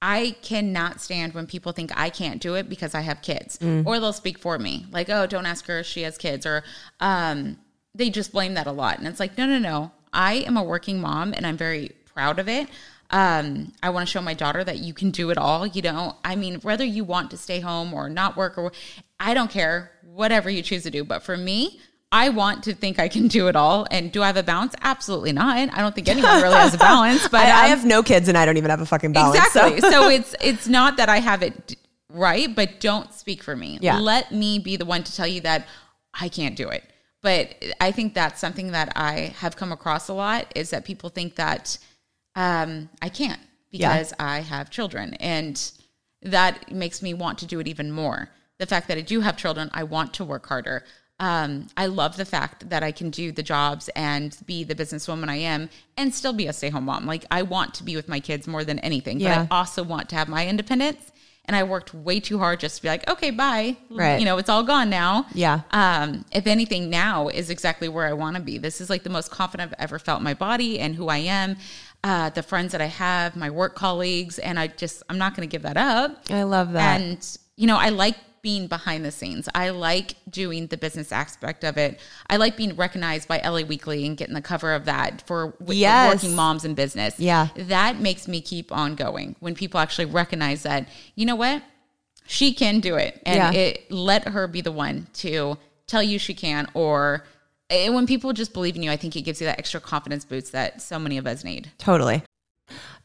[0.01, 3.57] I cannot stand when people think I can't do it because I have kids,
[3.87, 6.63] or they'll speak for me, like, "Oh, don't ask her; she has kids," or
[6.99, 7.57] um,
[7.95, 9.91] they just blame that a lot, and it's like, no, no, no.
[10.13, 12.67] I am a working mom, and I'm very proud of it.
[13.09, 15.65] Um, I want to show my daughter that you can do it all.
[15.65, 18.71] You know, I mean, whether you want to stay home or not work, or
[19.19, 21.03] I don't care, whatever you choose to do.
[21.03, 21.79] But for me,
[22.11, 23.85] I want to think I can do it all.
[23.91, 24.73] And do I have a balance?
[24.81, 25.57] Absolutely not.
[25.57, 27.27] I don't think anyone really has a balance.
[27.31, 29.37] But I, I um, have no kids and I don't even have a fucking balance.
[29.51, 29.91] so- exactly.
[29.91, 30.09] So.
[30.09, 31.75] it's it's not that I have it
[32.09, 33.77] right, but don't speak for me.
[33.81, 33.99] Yeah.
[33.99, 35.67] Let me be the one to tell you that
[36.13, 36.83] I can't do it.
[37.21, 41.09] But I think that's something that I have come across a lot is that people
[41.09, 41.77] think that
[42.35, 43.41] um, I can't
[43.71, 43.91] Yeah.
[43.91, 45.59] because I have children, and
[46.21, 48.29] that makes me want to do it even more.
[48.59, 50.83] The fact that I do have children, I want to work harder.
[51.19, 55.29] Um, I love the fact that I can do the jobs and be the businesswoman
[55.29, 57.05] I am and still be a stay home mom.
[57.07, 59.45] Like, I want to be with my kids more than anything, Yeah.
[59.47, 61.11] but I also want to have my independence.
[61.45, 63.77] And I worked way too hard just to be like, okay, bye.
[63.89, 64.19] Right.
[64.19, 65.25] You know, it's all gone now.
[65.33, 65.61] Yeah.
[65.71, 68.57] Um, if anything, now is exactly where I want to be.
[68.57, 71.19] This is like the most confident I've ever felt in my body and who I
[71.19, 71.55] am,
[72.03, 75.47] uh, the friends that I have, my work colleagues, and I just I'm not going
[75.47, 76.19] to give that up.
[76.29, 76.99] I love that.
[76.99, 79.47] And you know, I like being behind the scenes.
[79.55, 81.99] I like doing the business aspect of it.
[82.29, 85.79] I like being recognized by LA Weekly and getting the cover of that for w-
[85.81, 86.13] Yes.
[86.23, 87.19] working moms in business.
[87.19, 87.47] Yeah.
[87.55, 90.87] that makes me keep on going when people actually recognize that.
[91.15, 91.61] You know what?
[92.25, 93.59] She can do it, and Yeah.
[93.61, 96.67] it let her be the one to tell you she can.
[96.73, 97.25] Or
[97.69, 100.23] and when people just believe in you, I think it gives you that extra confidence
[100.25, 101.71] boost that so many of us need.
[101.77, 102.23] Totally.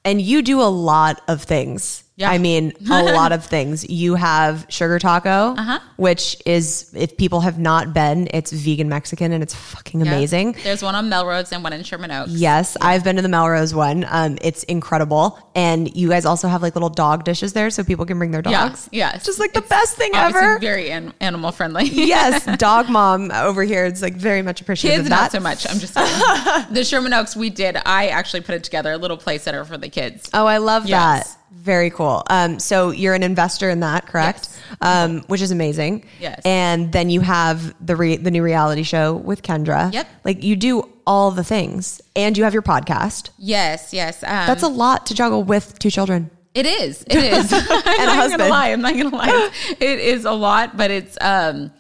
[0.05, 2.31] And you do a lot of things Yeah.
[2.31, 3.89] I mean, a lot of things.
[3.89, 5.79] You have Sugar Taco, Uh-huh.
[5.97, 10.57] which is, if people have not been, it's vegan Mexican and it's fucking amazing.
[10.63, 12.31] There's one on Melrose and one in Sherman Oaks.
[12.33, 14.07] Yes, I've been to the Melrose one.
[14.09, 15.39] Um, it's incredible.
[15.55, 18.41] And you guys also have like little dog dishes there so people can bring their
[18.43, 18.89] dogs.
[18.93, 19.15] yeah.
[19.15, 20.59] It's just like the It's best thing ever.
[20.59, 21.85] Very an- animal friendly.
[21.93, 24.99] yes, dog mom over here is like very much appreciated.
[24.99, 25.69] Kids, not so much.
[25.69, 26.67] I'm just saying.
[26.71, 27.77] the Sherman Oaks, we did.
[27.85, 30.31] I actually put it together, a little play center for the kids.
[30.33, 31.35] Oh, I love Yes.
[31.35, 31.39] that.
[31.53, 32.23] Very cool.
[32.29, 34.49] Um, so you're an investor in that, correct?
[34.51, 34.79] Yes.
[34.81, 36.05] Um, which is amazing.
[36.19, 36.41] Yes.
[36.45, 39.93] And then you have the re- the new reality show with Kendra.
[39.93, 40.09] Yep.
[40.25, 43.31] Like you do all the things, and you have your podcast.
[43.39, 44.23] Yes, yes.
[44.25, 46.31] Um, That's a lot to juggle with two children.
[46.55, 47.03] It is.
[47.09, 47.53] It is.
[47.53, 48.39] I'm not husband.
[48.41, 48.69] gonna lie.
[48.69, 49.51] I'm not gonna lie.
[49.81, 51.71] It is a lot, but it's um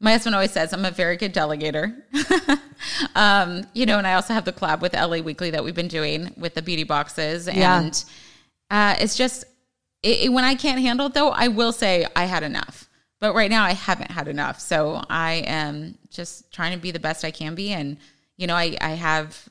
[0.00, 1.94] my husband always says I'm a very good delegator.
[3.14, 5.88] um, you know, and I also have the collab with LA Weekly that we've been
[5.88, 7.48] doing with the beauty boxes.
[7.52, 7.90] Yeah.
[8.70, 9.44] Uh it's just
[10.02, 12.84] it, it- when I can't handle it though, I will say I had enough.
[13.20, 14.60] But right now I haven't had enough.
[14.60, 17.72] So I am just trying to be the best I can be.
[17.72, 17.96] And,
[18.36, 19.48] you know, I, I have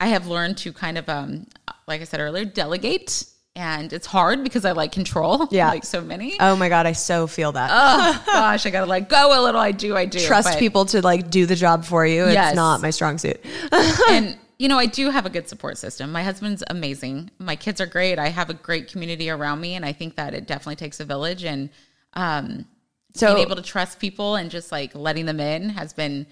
[0.00, 1.46] I have learned to kind of, um,
[1.86, 3.26] like I said earlier, delegate.
[3.56, 5.68] And it's hard because I like control, Yeah.
[5.68, 6.34] like so many.
[6.40, 7.70] Oh my god, I so feel that.
[7.72, 9.60] oh gosh, I gotta like go a little.
[9.60, 10.18] I do, I do.
[10.18, 12.24] Trust but- people to like do the job for you.
[12.26, 12.48] Yes.
[12.52, 13.38] It's not my strong suit.
[14.10, 16.12] and you know, I do have a good support system.
[16.12, 17.30] My husband's amazing.
[17.38, 18.18] My kids are great.
[18.18, 21.04] I have a great community around me, and I think that it definitely takes a
[21.04, 21.44] village.
[21.44, 21.70] And
[22.14, 22.66] um,
[23.14, 26.26] So being able to trust people and just like letting them in has been,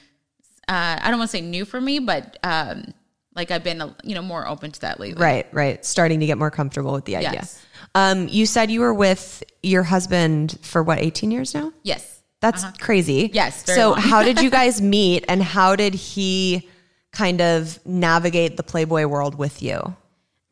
[0.68, 2.94] uh, I don't want to say new for me, but um,
[3.35, 5.20] like I've been, you know, more open to that lately.
[5.20, 5.85] right, right.
[5.85, 7.32] Starting to get more comfortable with the idea.
[7.32, 7.64] Yes.
[7.94, 11.72] Um, you said you were with your husband for what, 18 years now?
[11.82, 12.20] Yes.
[12.40, 13.24] That's crazy.
[13.24, 13.30] Uh-huh.
[13.35, 16.68] Yes, very So, how did you guys meet and how did he
[17.12, 19.96] kind of navigate the Playboy world with you?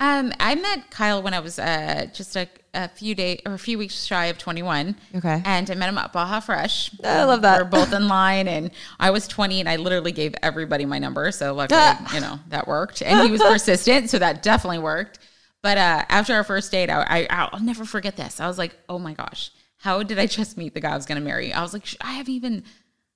[0.00, 3.58] Um, I met Kyle when I was uh, just a, a few days or a
[3.58, 4.96] few weeks shy of 21.
[5.16, 5.42] Okay.
[5.44, 6.92] And I met him at Baja Fresh.
[7.04, 7.60] I love that.
[7.60, 11.30] We're both in line, and I was 20, and I literally gave everybody my number.
[11.32, 11.80] So, luckily,
[12.14, 13.02] you know, that worked.
[13.02, 15.18] And he was persistent, so that definitely worked.
[15.62, 18.40] But uh, after our first date, I, I, I'll never forget this.
[18.40, 21.04] I was like, oh my gosh, how did I just meet the guy I was
[21.04, 21.52] going to marry?
[21.52, 22.64] I was like, I haven't even.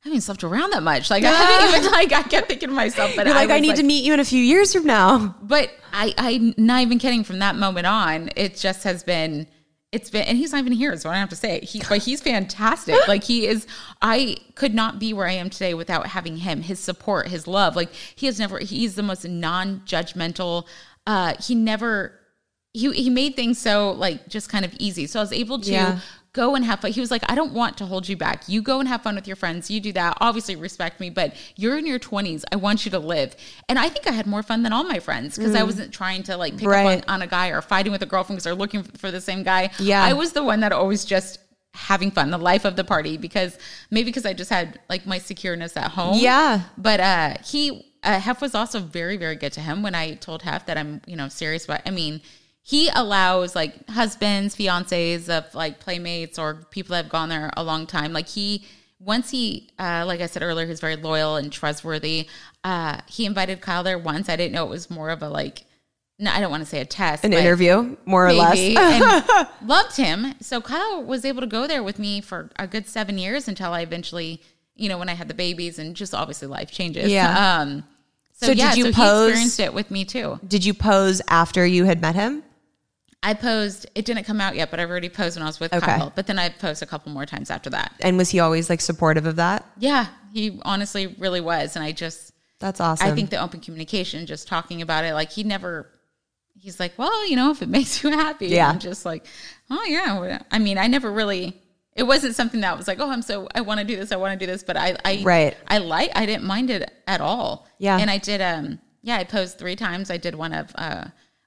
[0.05, 1.09] I haven't slept around that much.
[1.11, 3.77] Like I haven't even like I kept thinking to myself, but like, I, was need
[3.77, 5.35] to meet you in a few years from now.
[5.41, 7.25] but I, I, not even kidding.
[7.25, 9.47] From that moment on, it just has been.
[9.93, 11.63] It's been, and he's not even here, so I don't have to say it.
[11.65, 12.97] He, but he's fantastic.
[13.09, 13.67] like he is.
[14.03, 16.63] I could not be where I am today without having him.
[16.63, 17.75] His support, his love.
[17.77, 18.59] Like he has never.
[18.59, 20.67] He's the most non-judgmental.
[21.07, 22.19] Uh, he never.
[22.73, 25.07] He he made things so like just kind of easy.
[25.07, 26.01] So I was able to Yeah.
[26.35, 26.91] Go and have fun.
[26.93, 28.49] He was like, I don't want to hold you back.
[28.49, 29.71] You go and have fun with your friends.
[29.71, 30.19] You do that.
[30.21, 32.45] Obviously, respect me, but you're in your 20s.
[32.53, 33.35] I want you to live.
[33.69, 36.25] And I think I had more fun than all my friends because I wasn't trying
[36.25, 36.99] to like pick Right.
[36.99, 39.21] up on, on a guy or fighting with a girlfriend because they're looking for the
[39.21, 39.71] same guy.
[39.79, 40.03] Yeah.
[40.03, 41.39] I was the one that always just
[41.73, 43.57] having fun, the life of the party because
[43.91, 46.19] maybe because I just had like my secureness at home.
[46.19, 46.63] Yeah.
[46.77, 50.43] But uh, he, uh, Hef was also very, very good to him when I told
[50.43, 52.21] Hef that I'm, you know, serious about, I mean,
[52.67, 57.63] he allows like husbands, fiancés of like playmates or people that have gone there a
[57.63, 58.15] long time.
[58.15, 58.65] Like he,
[58.99, 62.27] once he, uh, like I said earlier, he's very loyal and trustworthy.
[62.65, 64.31] Uh, he invited Kyle there once.
[64.31, 65.65] I didn't know it was more of a like,
[66.19, 69.39] no, I don't want to say a test, An interview, more or maybe, less.
[69.43, 70.35] and loved him.
[70.41, 73.73] So Kyle was able to go there with me for a good seven years until
[73.73, 74.41] I eventually,
[74.75, 77.11] you know, when I had the babies and just obviously life changes.
[77.11, 77.59] Yeah.
[77.61, 77.85] Um,
[78.33, 80.41] so, So did you so pose- he experienced it with me too.
[80.49, 82.43] Did you pose after you had met him?
[83.25, 83.87] I posed.
[83.95, 85.85] It didn't come out yet, but I've already posed when I was with Okay.
[85.85, 86.13] Kyle.
[86.15, 87.93] But then I posed a couple more times after that.
[88.01, 89.65] And was he always like supportive of that?
[89.79, 93.07] Yeah, he honestly really was, and I just That's awesome.
[93.09, 95.91] I think the open communication, just talking about it, like he never.
[96.57, 98.69] He's like, well, you know, if it makes you happy, Yeah.
[98.71, 99.27] I'm just like,
[99.71, 100.43] oh yeah.
[100.51, 101.61] I mean, I never really.
[101.97, 104.17] It wasn't something that was like, oh, I'm so I want to do this, I
[104.17, 105.57] want to do this, but I, I, Right.
[105.69, 107.69] I like, I didn't mind it at all.
[107.79, 107.99] Yeah.
[107.99, 108.41] and I did.
[108.41, 110.11] Um, yeah, I posed three times.
[110.11, 111.05] I did one of uh,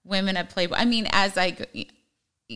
[0.07, 0.75] women at Playboy.
[0.77, 1.87] I mean, as I g-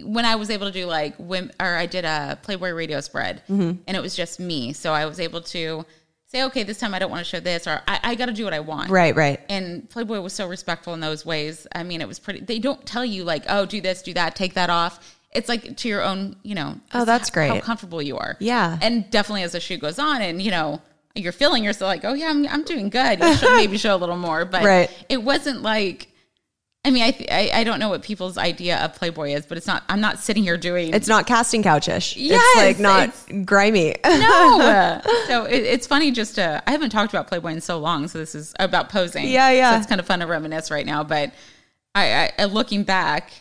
[0.05, 3.43] when I was able to do like women, or I did a Playboy radio spread,
[3.49, 3.81] Mm-hmm.
[3.87, 5.85] and it was just me, so I was able to
[6.27, 8.31] say, okay, this time I don't want to show this, or I, I got to
[8.31, 9.39] do what I want, right, right.
[9.49, 11.67] and Playboy was so respectful in those ways.
[11.75, 12.39] I mean, it was pretty.
[12.39, 15.17] They don't tell you like, oh, do this, do that, take that off.
[15.33, 16.79] It's like to your own, you know.
[16.93, 17.49] Oh, that's How great.
[17.49, 18.35] How comfortable you are.
[18.39, 18.77] Yeah.
[18.81, 20.81] and definitely as the shoot goes on, and you know,
[21.15, 23.19] you're feeling yourself like, oh yeah, I'm, I'm doing good.
[23.19, 24.89] You should maybe show a little more, but Right.
[25.09, 26.07] it wasn't like.
[26.83, 29.55] I mean, I, th- I I don't know what people's idea of Playboy is, but
[29.55, 29.83] it's not.
[29.87, 30.93] I'm not sitting here doing.
[30.95, 32.15] It's not casting couchish.
[32.17, 33.95] Yes, it's like not it's- grimy.
[34.03, 34.99] no.
[35.27, 36.63] so it, it's funny just to.
[36.65, 39.27] I haven't talked about Playboy in so long, so this is about posing.
[39.27, 39.71] Yeah, yeah.
[39.73, 41.03] So it's kind of fun to reminisce right now.
[41.03, 41.33] But
[41.93, 43.31] I, I looking back,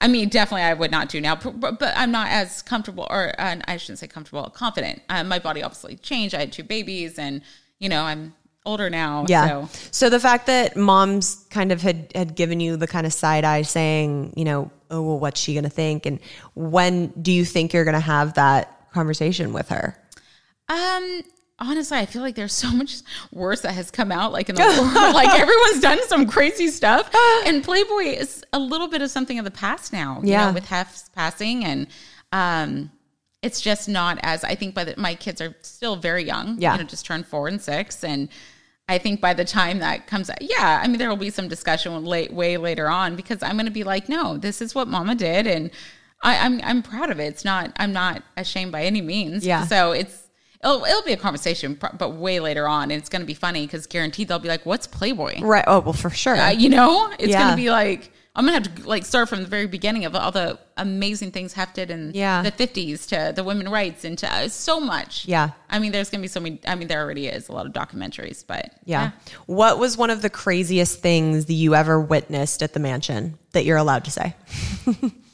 [0.00, 3.32] I mean, definitely, I would not do now, but, but I'm not as comfortable, or
[3.38, 5.02] uh, I shouldn't say comfortable, confident.
[5.08, 6.34] Uh, my body obviously changed.
[6.34, 7.42] I had two babies, and
[7.78, 9.24] you know, I'm older now.
[9.28, 9.66] Yeah.
[9.66, 9.68] So.
[9.90, 10.10] So.
[10.10, 13.62] the fact that moms kind of had had given you the kind of side eye
[13.62, 16.06] saying, you know, oh well, what's she gonna think?
[16.06, 16.20] And
[16.54, 19.96] when do you think you're gonna have that conversation with her?
[20.68, 21.22] Um,
[21.58, 23.00] honestly, I feel like there's so much
[23.32, 24.32] worse that has come out.
[24.32, 27.10] Like in the world, like everyone's done some crazy stuff,
[27.46, 30.20] and Playboy is a little bit of something of the past now.
[30.22, 30.46] you Yeah.
[30.46, 31.86] know, with Hef's passing, and
[32.32, 32.90] um,
[33.42, 34.74] it's just not as I think.
[34.74, 36.56] By the my kids are still very young.
[36.58, 36.72] Yeah.
[36.72, 38.28] you know, just turned four and six, and
[38.88, 42.04] I think by the time that comes, yeah, I mean there will be some discussion
[42.04, 45.14] late, way later on because I'm going to be like, no, this is what Mama
[45.14, 45.70] did, and
[46.22, 47.24] I, I'm I'm proud of it.
[47.24, 49.44] It's not I'm not ashamed by any means.
[49.44, 49.66] Yeah.
[49.66, 50.22] So it's
[50.62, 53.66] it'll it'll be a conversation, but way later on, and it's going to be funny
[53.66, 55.64] because guaranteed they'll be like, "What's Playboy?" Right.
[55.66, 56.36] Oh well, for sure.
[56.36, 57.40] Uh, you know, it's Yeah.
[57.40, 60.06] going to be like I'm going to have to like start from the very beginning
[60.06, 62.40] of all the amazing things Hef did in Yeah.
[62.42, 65.26] the 50s to the women rights and to uh, so much.
[65.28, 65.50] Yeah.
[65.68, 66.58] I mean, there's going to be so many.
[66.66, 69.10] I mean, there already is a lot of documentaries, but yeah.
[69.44, 73.66] What was one of the craziest things that you ever witnessed at the mansion that
[73.66, 74.34] you're allowed to say?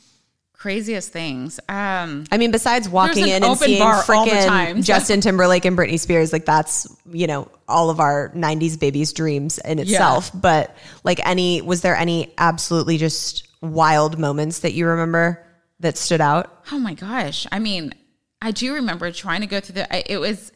[0.59, 1.59] craziest things.
[1.69, 5.65] Um, I mean, besides walking an in and seeing bar all the freaking Justin Timberlake
[5.65, 10.31] and Britney Spears, like that's you know all of our '90s babies' dreams in itself.
[10.35, 15.45] But like, any was there any absolutely just wild moments that you remember
[15.81, 16.65] that stood out?
[16.73, 17.47] Oh my gosh.
[17.51, 17.95] I mean,
[18.41, 20.53] I do remember trying to go through the, it was,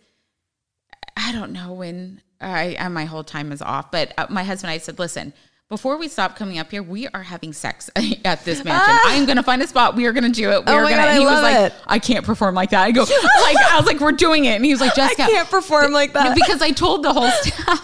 [1.17, 4.71] I don't know when I, I, my whole time is off, but uh, my husband,
[4.71, 5.33] and I said, listen,
[5.73, 7.89] before we stop coming up here, we are having sex
[8.27, 8.95] at this mansion.
[9.07, 9.97] I am going to find a spot.
[9.97, 10.67] We are going to do it.
[10.67, 11.79] We Oh are going to, I he was like, it.
[11.87, 12.83] I can't perform like that.
[12.83, 13.01] I go,
[13.41, 14.51] like, I was like, we're doing it.
[14.57, 16.35] And he was like, Jessica, can't perform like that.
[16.37, 17.81] because I told the whole staff.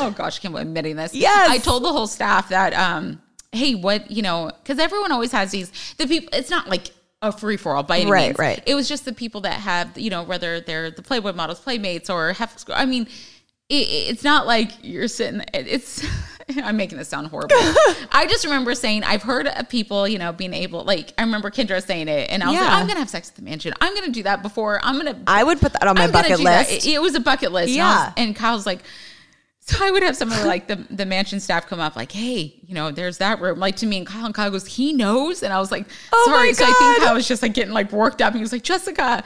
[0.00, 1.14] oh gosh, I can't believe I'm admitting this.
[1.14, 1.50] Yes.
[1.50, 3.20] I told the whole staff that, um,
[3.52, 5.70] hey, what you know, because everyone always has these.
[5.98, 8.38] The people, it's not like a free for all by any Right, means.
[8.38, 8.62] right.
[8.64, 12.08] It was just the people that have, you know, whether they're the Playboy models, Playmates,
[12.08, 12.56] or have.
[12.70, 13.02] I mean,
[13.68, 13.74] it,
[14.08, 15.40] it's not like you're sitting.
[15.52, 16.06] it- It's.
[16.64, 17.56] I'm making this sound horrible.
[18.12, 21.50] I just remember saying I've heard of people, you know, being able like I remember
[21.50, 22.74] Kendra saying it, and I was like, Yeah.
[22.76, 23.72] I'm gonna have sex at the mansion.
[23.80, 24.80] I'm gonna do that before.
[24.82, 25.18] I'm gonna.
[25.26, 26.70] I would put that on my I'm bucket list.
[26.86, 27.72] It, it was a bucket list.
[27.72, 28.22] And, I was- Yeah.
[28.24, 28.80] and Kyle's like,
[29.62, 32.54] so I would have some of like the, the mansion staff come up like, hey,
[32.66, 33.58] you know, there's that room.
[33.60, 35.42] Like to me and Kyle, and Kyle goes, he knows.
[35.44, 36.48] And I was like, Oh sorry.
[36.48, 37.02] my so I think.
[37.04, 38.28] Kyle was just like getting like worked up.
[38.32, 39.22] And He was like, Jessica,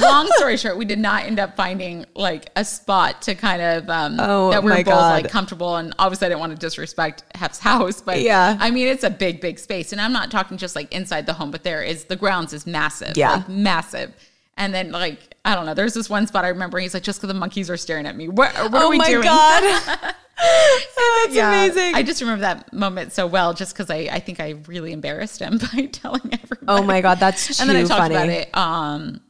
[0.00, 3.90] long story short, we did not end up finding like a spot to kind of,
[3.90, 5.22] um, Oh, that we are both God.
[5.22, 5.76] like comfortable.
[5.76, 8.56] And obviously I didn't want to disrespect Hef's house, but Yeah.
[8.60, 9.92] I mean, it's a big, big space.
[9.92, 12.66] And I'm not talking just like inside the home, but there is, the grounds is
[12.66, 13.16] massive.
[13.16, 13.32] Yeah.
[13.32, 14.14] Like, massive.
[14.56, 17.18] And then like, I don't know, there's this one spot I remember he's like, just
[17.20, 18.28] because the monkeys are staring at me.
[18.28, 19.22] What, what are oh my doing?
[19.22, 19.62] god,
[20.36, 21.64] that's Yeah.
[21.64, 21.94] amazing.
[21.94, 25.40] I just remember that moment so well, just because I, I think I really embarrassed
[25.40, 26.66] him by telling everybody.
[26.68, 28.14] oh my god, that's too and then I talked funny.
[28.14, 29.20] about it um,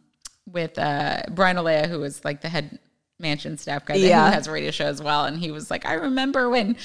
[0.50, 2.78] with uh, Brian Alea, who was like the head
[3.18, 4.26] mansion staff guy, that Yeah.
[4.26, 6.76] who has a radio show as well, and he was like, I remember when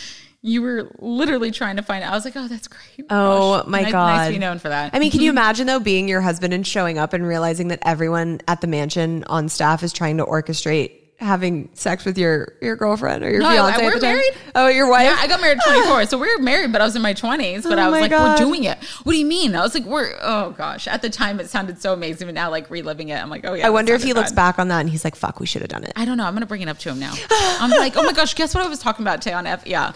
[0.42, 2.04] you were literally trying to find.
[2.04, 2.12] Out.
[2.12, 3.06] I was like, oh, that's great.
[3.10, 4.94] Oh Gosh, my nice, god, nice to be known for that.
[4.94, 7.80] I mean, can you imagine though being your husband and showing up and realizing that
[7.84, 12.78] everyone at the mansion on staff is trying to orchestrate having sex with your your
[12.78, 13.82] girlfriend or your No, I- fiance?
[13.84, 14.16] we're at the time?
[14.16, 14.34] married.
[14.56, 15.04] Oh, your wife.
[15.04, 16.06] Yeah, I got married at 24.
[16.06, 17.64] so we were married, but I was in my 20s.
[17.64, 18.82] But Oh I was like, we're doing it.
[19.04, 19.54] What do you mean?
[19.56, 20.88] I was like, we're, oh gosh.
[20.88, 22.28] At the time, it sounded so amazing.
[22.28, 23.68] But now, like, reliving it, I'm like, oh yeah.
[23.68, 25.70] I wonder if he looks back on that and he's like, "Fuck, we should have
[25.70, 26.24] done it." I don't know.
[26.26, 27.14] I'm going to bring it up to him now.
[27.32, 29.68] I'm like, oh my gosh, guess what I was talking about today on F?
[29.68, 29.92] Yeah.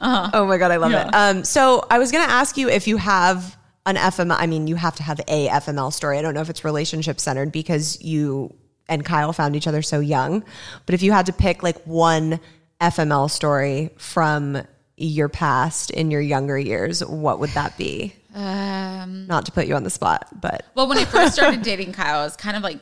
[0.00, 1.08] Oh my god, I love Yeah.
[1.08, 1.14] it.
[1.14, 3.56] Um, so I was gonna ask you if you have
[3.86, 4.36] an FML.
[4.38, 6.18] I mean, you have to have a FML story.
[6.18, 8.54] I don't know if it's relationship centered because you
[8.88, 10.44] and Kyle found each other so young,
[10.86, 12.40] but if you had to pick like one
[12.80, 14.62] FML story from
[14.96, 18.14] your past in your younger years, what would that be?
[18.34, 21.92] Um, Not to put you on the spot, but Well, when I first started dating
[21.92, 22.78] Kyle, I was kind of like,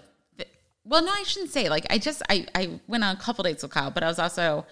[0.85, 1.69] well, no, I shouldn't say.
[1.69, 4.19] Like, I just, I, I went on a couple dates with Kyle, but I was
[4.19, 4.67] also,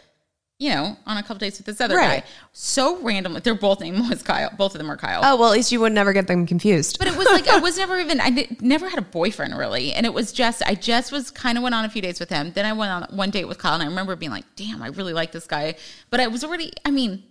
[0.61, 2.23] you know, on a couple dates with this other Right.
[2.23, 2.29] guy.
[2.53, 3.33] So random.
[3.42, 4.51] Their both name was Kyle.
[4.57, 5.23] Both of them were Kyle.
[5.25, 6.99] oh well, at least you would never get them confused.
[6.99, 9.92] But it was like I was never even I did, never had a boyfriend really,
[9.94, 12.29] and it was just I just was kind of went on a few dates with
[12.29, 12.53] him.
[12.53, 14.88] Then I went on one date with Kyle, and I remember being like, "Damn, I
[14.88, 15.77] really like this guy."
[16.11, 17.23] But I was already, I mean,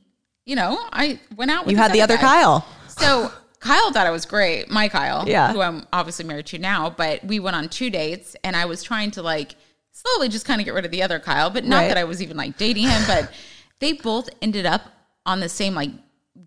[0.46, 1.65] you know, I went out.
[1.68, 2.22] with you had the other guy.
[2.42, 2.65] Kyle.
[2.88, 5.54] So Kyle thought I was great, my Kyle, Yeah.
[5.54, 6.89] who I'm obviously married to now.
[6.89, 9.56] But we went on two dates, and I was trying to like
[10.02, 11.88] slowly just kind of get rid of the other Kyle, but not Right.
[11.90, 13.04] that I was even like dating him.
[13.08, 13.32] But
[13.80, 14.82] they both ended up
[15.26, 15.92] on the same like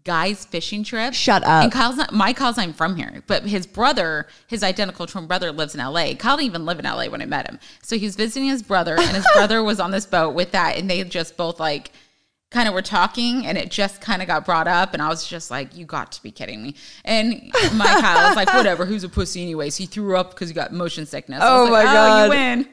[0.05, 1.13] guys fishing trip.
[1.13, 1.63] Shut up.
[1.65, 5.27] And Kyle's not my Kyle's not even from here, but his brother, his identical twin
[5.27, 6.15] brother, lives in LA.
[6.15, 8.63] Kyle didn't even live in LA when I met him, so he was visiting his
[8.63, 11.93] brother, and his brother was on this boat with that, and they just both like
[12.53, 15.27] kind of were talking and it just kind of got brought up and I was
[15.27, 16.75] just like, you got to be kidding me.
[17.05, 19.77] And my Kyle was like, whatever, who's a pussy anyways?
[19.77, 21.41] He threw up because he got motion sickness.
[21.43, 22.25] I Oh was like, my oh, God.
[22.25, 22.69] you win.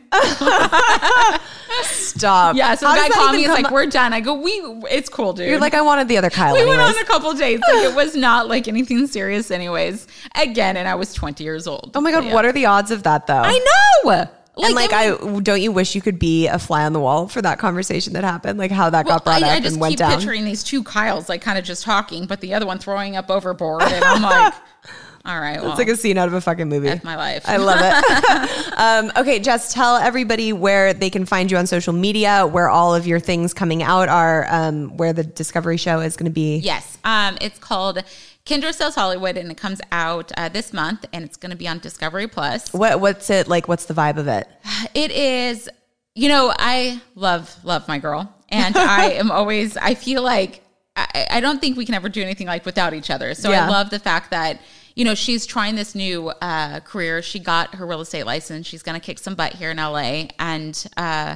[1.84, 2.56] Stop.
[2.60, 4.12] Yeah, so How the guy called me, he's like, we're done.
[4.12, 4.52] I go, we,
[4.92, 5.50] it's cool, dude.
[5.50, 6.54] You're like, I wanted the other Kyle.
[6.56, 6.98] we went anyways.
[6.98, 7.62] on a couple dates.
[7.62, 10.08] Like it was not like anything serious anyways.
[10.36, 11.92] Again, and I was 20 years old.
[11.96, 12.34] oh my god, Yeah.
[12.34, 13.42] what are the odds of that though?
[13.46, 13.58] I
[14.06, 14.28] know.
[14.66, 17.28] And like, I I, don't you wish you could be a fly on the wall
[17.28, 19.74] for that conversation that happened, like how that Well, got brought I, up I just
[19.74, 20.12] and went keep down.
[20.18, 23.30] picturing these two Kyles like kind of just talking, but the other one throwing up
[23.30, 24.54] overboard, and I'm like,
[25.26, 26.88] all right, well, It's like a scene out of a fucking movie.
[26.88, 27.44] that's my life.
[27.46, 28.74] I love it.
[28.78, 32.96] um, okay, Jess, tell everybody where they can find you on social media, where all
[32.96, 36.58] of your things coming out are, um, where the Discovery Show is going to be.
[36.58, 38.02] Yes, um, it's called
[38.46, 41.68] Kendra Sells Hollywood, and it comes out uh, this month, and it's going to be
[41.68, 42.74] on Discovery Plus.
[42.74, 43.68] What, what's it like?
[43.68, 44.48] What's the vibe of it?
[44.96, 45.70] It is,
[46.16, 49.78] you know, I love love my girl, and I am always.
[49.78, 50.62] I feel like
[50.96, 53.34] I, I don't think we can ever do anything like without each other.
[53.36, 53.66] So Yeah.
[53.66, 54.62] I love the fact that
[54.96, 57.22] you know she's trying this new uh, career.
[57.22, 58.66] She got her real estate license.
[58.68, 60.86] She's going to kick some butt here in LA, and.
[60.98, 61.36] Uh,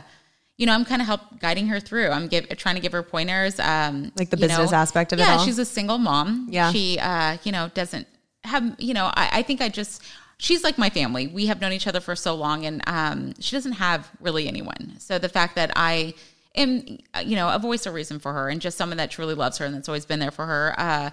[0.58, 2.10] you know, I'm kind of help guiding her through.
[2.10, 4.78] I'm give, trying to give her pointers, um, Like the business know.
[4.78, 6.48] aspect of it Yeah, she's a single mom.
[6.52, 6.72] Yeah.
[6.72, 8.08] she, uh, you know, doesn't
[8.44, 8.76] have.
[8.78, 10.04] You know, I, I think I just
[10.38, 11.28] she's like my family.
[11.28, 14.94] We have known each other for so long, and um, she doesn't have really anyone.
[15.00, 16.14] So the fact that I
[16.56, 19.58] am, you know, a voice of reason for her, and just someone that truly loves
[19.58, 20.76] her and that's always been there for her.
[20.78, 21.10] Uh,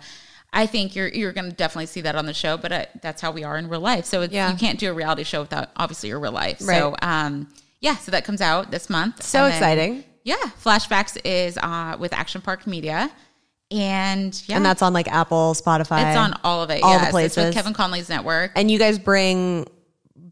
[0.53, 3.23] I think you're you're going to definitely see that on the show, but uh, that's
[3.23, 4.05] how we are in real life.
[4.05, 4.51] So Yeah.
[4.51, 6.59] you can't do a reality show without obviously your real life.
[6.61, 6.77] Right.
[6.79, 7.49] So um,
[7.81, 9.23] yeah, so that comes out this month.
[9.23, 10.05] So then- exciting.
[10.25, 13.11] yeah, Flashbacks is uh, with Action Park Media,
[13.71, 16.09] and yeah, And that's on like Apple, Spotify.
[16.09, 16.83] it's on all of it.
[16.83, 17.03] all the yes.
[17.05, 17.37] It's places.
[17.47, 18.53] with Kevin Conley's network.
[18.57, 19.67] And you guys bring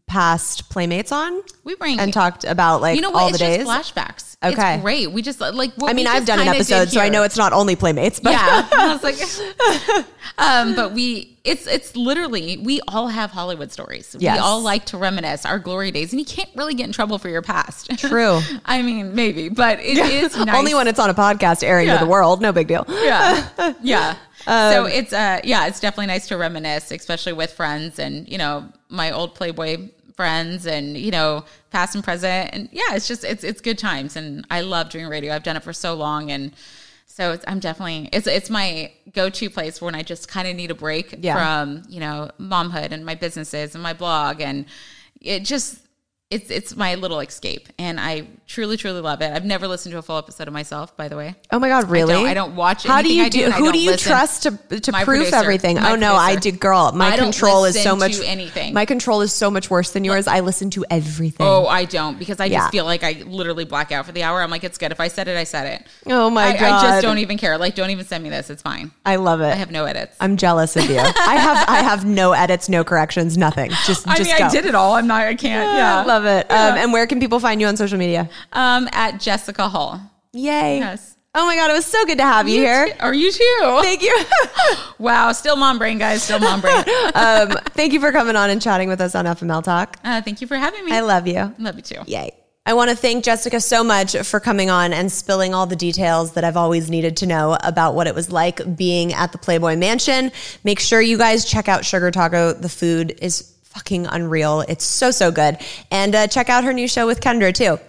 [0.07, 3.21] past playmates on We bring and talked about like you know what?
[3.21, 3.65] all it's the days.
[3.67, 4.35] flashbacks.
[4.43, 4.73] Okay.
[4.75, 5.11] it's great.
[5.11, 5.71] We just like.
[5.83, 8.67] I mean, I've done an episode, so I know it's not only playmates, but yeah.
[8.71, 10.05] I was like,
[10.37, 14.15] um, but we, it's it's literally we all have Hollywood stories.
[14.19, 14.35] Yes.
[14.37, 17.17] We all like to reminisce our glory days, and you can't really get in trouble
[17.17, 17.89] for your past.
[17.99, 18.39] True.
[18.65, 20.55] I mean, maybe, but it is nice.
[20.57, 21.97] only when it's on a podcast airing Yeah.
[21.99, 22.41] to the world.
[22.41, 22.85] No big deal.
[22.89, 23.49] yeah
[23.81, 24.15] yeah
[24.47, 28.37] Um, so it's uh yeah it's definitely nice to reminisce especially with friends and you
[28.37, 33.23] know my old playboy friends and you know past and present and yeah it's just
[33.23, 36.29] it's it's good times and i love doing radio i've done it for so long
[36.31, 36.51] and
[37.11, 40.71] so it's, i'm definitely it's it's my go-to place when i just kind of need
[40.71, 41.35] a break Yeah.
[41.35, 44.65] from you know momhood and my businesses and my blog and
[45.19, 45.79] it just
[46.29, 49.99] it's it's my little escape and i truly truly love it i've never listened to
[49.99, 52.13] a full episode of myself by the way Oh my god, really?
[52.13, 52.87] don't- I don't watch it.
[52.89, 53.47] How do you do, do?
[53.47, 54.11] I who do you listen.
[54.11, 55.35] trust to to My proof producer.
[55.35, 55.77] everything?
[55.79, 56.91] Oh no, I do, girl.
[56.91, 58.73] My I control is so much to anything.
[58.73, 60.27] My control is so much worse than yours.
[60.27, 61.45] I listen to everything.
[61.47, 62.59] Oh, I don't because I Yeah.
[62.59, 64.41] just feel like I literally black out for the hour.
[64.41, 64.91] I'm like, it's good.
[64.91, 65.87] If I said it, I said it.
[66.05, 67.57] Oh my I, I just don't even care.
[67.57, 68.49] Like, don't even send me this.
[68.49, 68.91] It's fine.
[69.05, 69.45] I love it.
[69.51, 70.15] I have no edits.
[70.19, 70.99] I'm jealous of you.
[70.99, 73.71] I have I have no edits, no corrections, nothing.
[73.87, 74.45] Just I just mean, go.
[74.45, 74.93] I did it all.
[74.95, 75.21] I'm not.
[75.21, 75.77] I can't.
[75.77, 76.49] Yeah, I love it.
[76.51, 78.29] Um, and where can people find you on social media?
[78.53, 79.99] Um, at Jessica Hall.
[80.33, 80.79] Yay!
[80.79, 81.15] Yes.
[81.35, 82.87] Oh my god, it was so good to have you, here.
[82.87, 83.79] too- Are you too?
[83.83, 84.25] Thank you.
[84.97, 85.31] wow.
[85.31, 86.23] Still mom brain, guys.
[86.23, 86.77] Still mom brain.
[87.15, 89.97] um, thank you for coming on and chatting with us on FML Talk.
[90.03, 90.91] Uh, thank you for having me.
[90.91, 91.53] I love you.
[91.59, 92.01] love you too.
[92.07, 92.31] Yay.
[92.65, 96.33] I want to thank Jessica so much for coming on and spilling all the details
[96.33, 99.75] that I've always needed to know about what it was like being at the Playboy
[99.75, 100.31] Mansion.
[100.63, 102.53] Make sure you guys check out Sugar Taco.
[102.53, 104.61] The food is fucking unreal.
[104.61, 105.57] It's so, so good.
[105.89, 107.79] And uh, check out her new show with Kendra, too.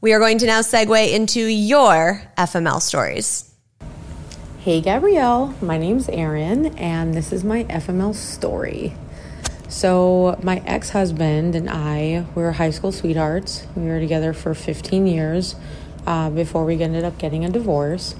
[0.00, 3.52] We are going to now segue into your FML stories.
[4.60, 8.94] Hey Gabrielle, my name's Erin, and this is my FML story.
[9.68, 13.66] So, my ex husband and I were high school sweethearts.
[13.74, 15.56] We were together for 15 years
[16.06, 18.14] uh, before we ended up getting a divorce.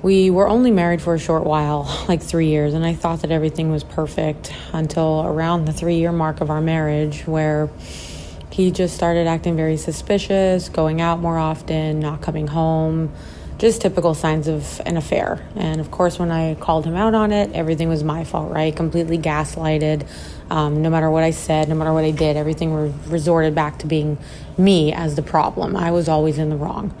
[0.00, 3.32] We were only married for a short while, like three years, and I thought that
[3.32, 7.68] everything was perfect until around the three year mark of our marriage, where
[8.58, 13.12] he just started acting very suspicious, going out more often, not coming home,
[13.56, 15.46] just typical signs of an affair.
[15.54, 18.74] And of course, when I called him out on it, everything was my fault, right?
[18.74, 20.08] Completely gaslighted.
[20.50, 23.78] Um, no matter what I said, no matter what I did, everything re- resorted back
[23.78, 24.18] to being
[24.56, 25.76] me as the problem.
[25.76, 26.92] I was always in the wrong.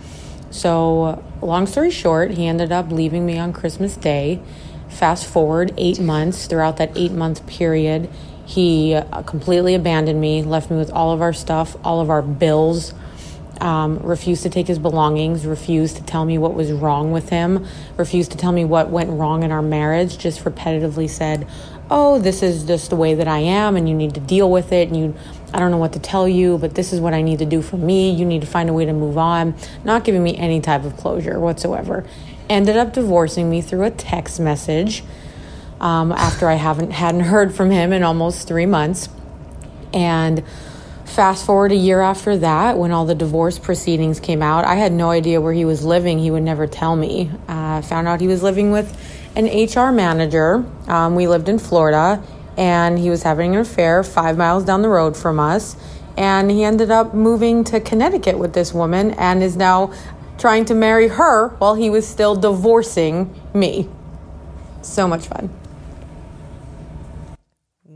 [0.50, 4.40] So, long story short, he ended up leaving me on Christmas Day.
[4.88, 8.08] Fast forward eight months, throughout that eight month period,
[8.48, 12.22] he uh, completely abandoned me, left me with all of our stuff, all of our
[12.22, 12.94] bills,
[13.60, 17.66] um, refused to take his belongings, refused to tell me what was wrong with him,
[17.98, 21.46] refused to tell me what went wrong in our marriage, just repetitively said,
[21.90, 24.72] oh, this is just the way that I am and you need to deal with
[24.72, 25.14] it and you
[25.52, 27.60] I don't know what to tell you, but this is what I need to do
[27.60, 28.10] for me.
[28.10, 29.54] You need to find a way to move on.
[29.84, 32.06] Not giving me any type of closure whatsoever.
[32.48, 35.04] Ended up divorcing me through a text message
[35.80, 39.08] um, after I haven't hadn't heard from him in almost three months.
[39.92, 40.44] And
[41.04, 44.92] fast forward a year after that, when all the divorce proceedings came out, I had
[44.92, 46.18] no idea where he was living.
[46.18, 47.30] He would never tell me.
[47.48, 48.96] I uh, found out he was living with
[49.34, 50.64] an HR manager.
[50.86, 52.22] Um, we lived in Florida,
[52.56, 55.76] and he was having an affair five miles down the road from us.
[56.16, 59.92] And he ended up moving to Connecticut with this woman and is now
[60.36, 63.88] trying to marry her while he was still divorcing me.
[64.82, 65.57] So much fun.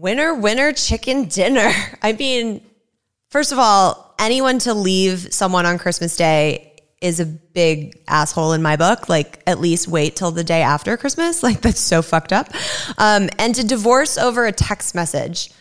[0.03, 1.71] Winner, winner, chicken dinner.
[2.03, 2.61] I mean,
[3.31, 8.63] first of all, anyone to leave someone on Christmas Day is a big asshole in
[8.63, 9.09] my book.
[9.09, 11.41] Like, at least wait till the day after Christmas.
[11.45, 12.49] Like, that's so fucked up.
[12.99, 15.53] Um, and to divorce over a text message.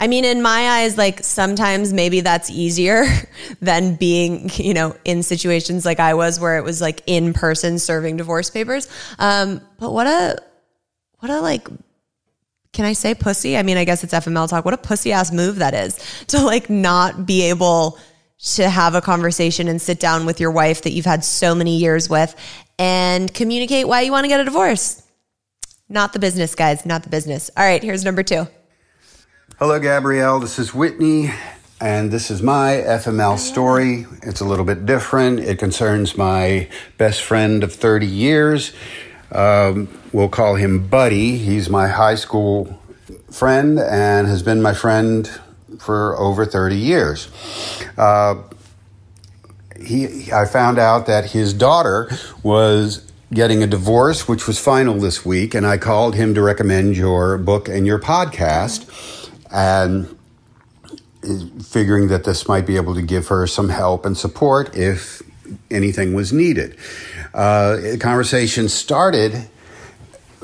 [0.00, 3.04] I mean, in my eyes, like sometimes maybe that's easier
[3.60, 7.78] than being, you know, in situations like I was where it was like in person
[7.78, 8.88] serving divorce papers.
[9.20, 10.36] Um, but what a,
[11.20, 11.68] what a like,
[12.78, 13.56] can I say pussy?
[13.56, 14.64] I mean, I guess it's FML talk.
[14.64, 15.98] What a pussy ass move that is
[16.28, 17.98] to like not be able
[18.54, 21.76] to have a conversation and sit down with your wife that you've had so many
[21.76, 22.36] years with
[22.78, 25.02] and communicate why you want to get a divorce.
[25.88, 27.50] Not the business, guys, not the business.
[27.56, 28.46] All right, here's number two.
[29.58, 30.38] Hello, Gabrielle.
[30.38, 31.32] This is Whitney,
[31.80, 34.06] and this is my FML story.
[34.22, 35.40] It's a little bit different.
[35.40, 38.72] It concerns my best friend of 30 years.
[39.32, 41.36] Um, we'll call him Buddy.
[41.36, 42.80] He's my high school
[43.30, 45.30] friend and has been my friend
[45.78, 47.28] for over 30 years.
[47.96, 48.42] Uh,
[49.80, 52.10] he, I found out that his daughter
[52.42, 56.96] was getting a divorce, which was final this week, and I called him to recommend
[56.96, 60.16] your book and your podcast, and
[61.62, 65.22] figuring that this might be able to give her some help and support if
[65.70, 66.76] anything was needed.
[67.34, 69.48] Uh, the conversation started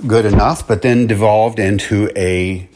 [0.07, 2.68] good enough, but then devolved into a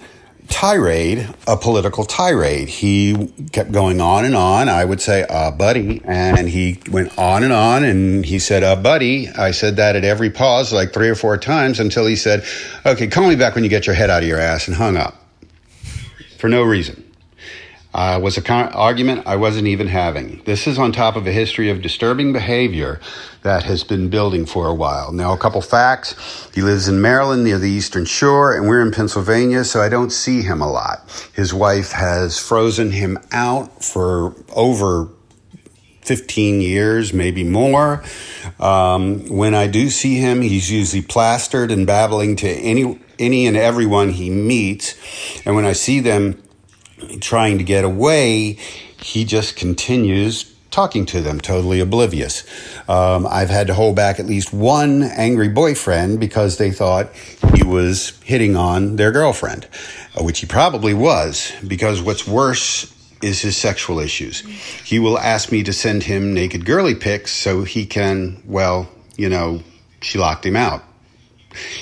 [0.48, 2.68] tirade, a political tirade.
[2.68, 4.68] He kept going on and on.
[4.68, 6.00] I would say, uh, buddy.
[6.04, 9.28] And he went on and on and he said, uh, buddy.
[9.28, 12.44] I said that at every pause, like three or four times until he said,
[12.86, 14.96] okay, call me back when you get your head out of your ass and hung
[14.96, 15.16] up
[16.38, 17.07] for no reason
[17.94, 20.42] uh, was an con- argument I wasn't even having.
[20.44, 23.00] This is on top of a history of disturbing behavior
[23.42, 25.12] that has been building for a while.
[25.12, 26.50] Now, a couple facts.
[26.54, 30.10] He lives in Maryland near the Eastern Shore, and we're in Pennsylvania, so I don't
[30.10, 31.30] see him a lot.
[31.34, 35.08] His wife has frozen him out for over
[36.02, 38.02] 15 years, maybe more.
[38.58, 43.56] Um, when I do see him, he's usually plastered and babbling to any, any and
[43.56, 44.94] everyone he meets.
[45.44, 46.42] And when I see them,
[47.20, 48.58] trying to get away,
[49.00, 52.44] he just continues talking to them, totally oblivious.
[52.88, 57.10] Um, I've had to hold back at least one angry boyfriend because they thought
[57.54, 59.66] he was hitting on their girlfriend,
[60.14, 64.40] uh, which he probably was, because what's worse is his sexual issues.
[64.84, 69.28] He will ask me to send him naked girly pics so he can, well, you
[69.28, 69.62] know,
[70.00, 70.84] she locked him out.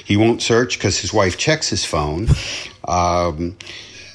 [0.04, 2.28] He won't search because his wife checks his phone.
[2.88, 3.56] Um,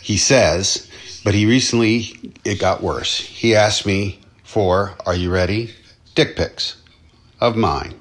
[0.02, 0.89] he says,
[1.24, 3.19] but he recently, it got worse.
[3.19, 5.74] He asked me for, are you ready?
[6.15, 6.82] Dick pics
[7.39, 7.93] of mine.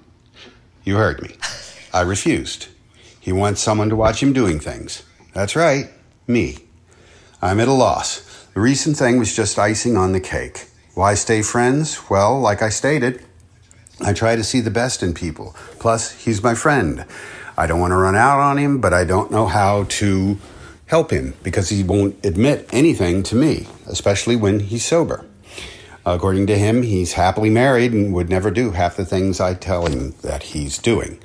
[0.84, 1.36] You heard me.
[1.92, 2.68] I refused.
[3.20, 5.02] He wants someone to watch him doing things.
[5.34, 5.90] That's right,
[6.26, 6.58] me.
[7.42, 8.46] I'm at a loss.
[8.54, 10.66] The recent thing was just icing on the cake.
[10.94, 12.10] Why stay friends?
[12.10, 13.24] Well, like I stated,
[14.00, 15.54] I try to see the best in people.
[15.78, 17.04] Plus, he's my friend.
[17.56, 20.38] I don't want to run out on him, but I don't know how to
[20.90, 25.24] help him because he won't admit anything to me, especially when he's sober.
[26.04, 29.86] According to him, he's happily married and would never do half the things I tell
[29.86, 31.20] him that he's doing.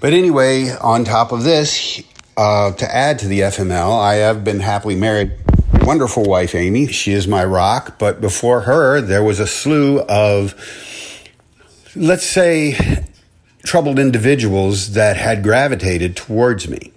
[0.00, 2.02] But anyway, on top of this,
[2.36, 5.32] uh, to add to the FML, I have been happily married.
[5.82, 6.88] Wonderful wife, Amy.
[6.88, 8.00] She is my rock.
[8.00, 10.52] But before her, there was a slew of,
[11.94, 13.04] let's say,
[13.64, 16.92] troubled individuals that had gravitated towards me.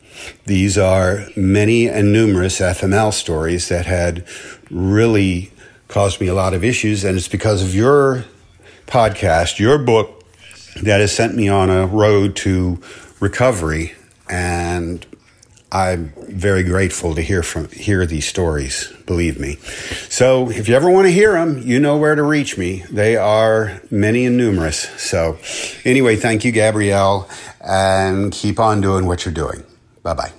[0.45, 4.25] These are many and numerous FML stories that had
[4.69, 5.51] really
[5.87, 7.03] caused me a lot of issues.
[7.03, 8.25] And it's because of your
[8.87, 10.23] podcast, your book,
[10.83, 12.81] that has sent me on a road to
[13.19, 13.93] recovery.
[14.29, 15.05] And
[15.71, 18.91] I'm very grateful to hear from hear these stories.
[19.05, 19.57] Believe me.
[20.09, 22.83] So if you ever want to hear them, you know where to reach me.
[22.89, 24.79] They are many and numerous.
[25.01, 25.37] So
[25.85, 27.29] anyway, thank you, Gabrielle,
[27.61, 29.63] and keep on doing what you're doing.
[30.03, 30.31] Bye bye.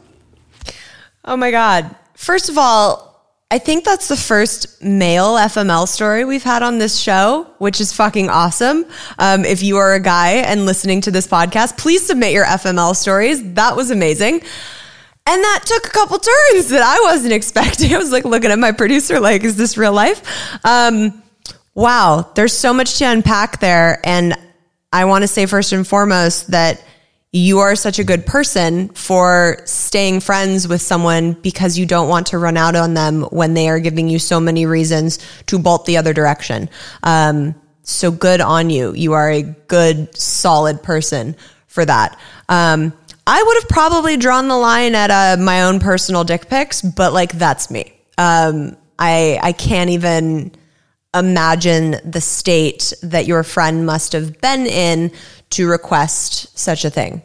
[1.25, 1.95] Oh my God.
[2.15, 3.11] First of all,
[3.53, 7.93] I think that's the first male FML story we've had on this show, which is
[7.93, 8.87] fucking awesome.
[9.19, 12.95] Um, if you are a guy and listening to this podcast, please submit your FML
[12.95, 13.55] stories.
[13.55, 14.35] That was amazing.
[14.35, 17.93] And that took a couple turns that I wasn't expecting.
[17.93, 20.23] I was like looking at my producer, like, is this real life?
[20.65, 21.21] Um,
[21.75, 24.01] wow, there's so much to unpack there.
[24.05, 24.37] And
[24.93, 26.85] I want to say first and foremost that
[27.33, 32.29] you are such a good person for staying friends with someone because you don't want
[32.29, 35.87] to run out on them when they are giving you so many reasons to bolt
[35.87, 36.69] the other direction.
[37.05, 38.95] Um, so good on you.
[38.95, 41.37] You are a good, solid person
[41.69, 42.19] for that.
[42.49, 42.93] Um,
[43.27, 47.13] I would have probably drawn the line at uh, my own personal dick pics, but
[47.13, 47.93] like that's me.
[48.19, 50.51] Um, I I can't even
[51.15, 55.11] imagine the state that your friend must have been in
[55.51, 57.23] to request such a thing.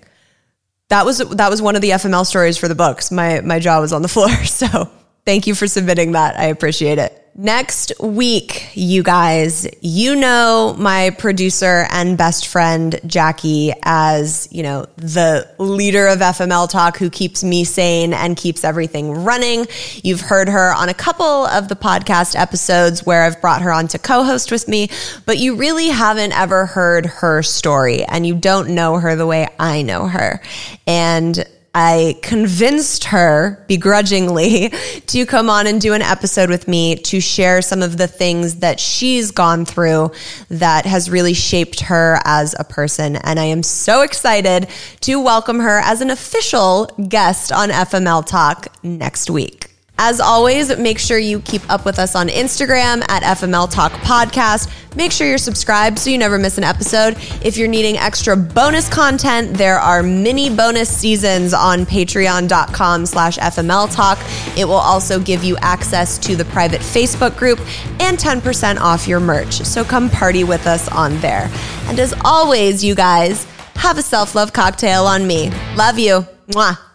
[0.90, 3.12] That was that was one of the FML stories for the books.
[3.12, 4.30] My my jaw was on the floor.
[4.46, 4.92] So
[5.26, 6.40] thank you for submitting that.
[6.40, 7.22] I appreciate it.
[7.38, 14.86] Next week, you guys, you know my producer and best friend Jackie as, you know,
[14.96, 19.68] the leader of FML Talk who keeps me sane and keeps everything running.
[20.02, 23.90] You've heard her on a couple of the podcast episodes where I've brought her on
[23.90, 24.88] to co-host with me,
[25.26, 29.50] but you really haven't ever heard her story and you don't know her the way
[29.60, 30.42] I know her.
[30.88, 31.46] And
[31.78, 34.70] I convinced her begrudgingly
[35.08, 38.56] to come on and do an episode with me to share some of the things
[38.62, 40.12] that she's gone through
[40.48, 43.18] that has really shaped her as a person.
[43.18, 44.70] And I am so excited
[45.02, 49.75] to welcome her as an official guest on FML Talk next week.
[49.98, 54.70] As always, make sure you keep up with us on Instagram at FML Talk Podcast.
[54.96, 57.16] Make sure you're subscribed so you never miss an episode.
[57.44, 63.94] If you're needing extra bonus content, there are mini bonus seasons on patreon.com slash FML
[63.94, 64.20] Talk.
[64.58, 67.60] It will also give you access to the private Facebook group
[68.00, 69.62] and 10% off your merch.
[69.62, 71.50] So come party with us on there.
[71.84, 75.52] And as always, you guys, have a self-love cocktail on me.
[75.76, 76.26] Love you.
[76.50, 76.95] Mwah.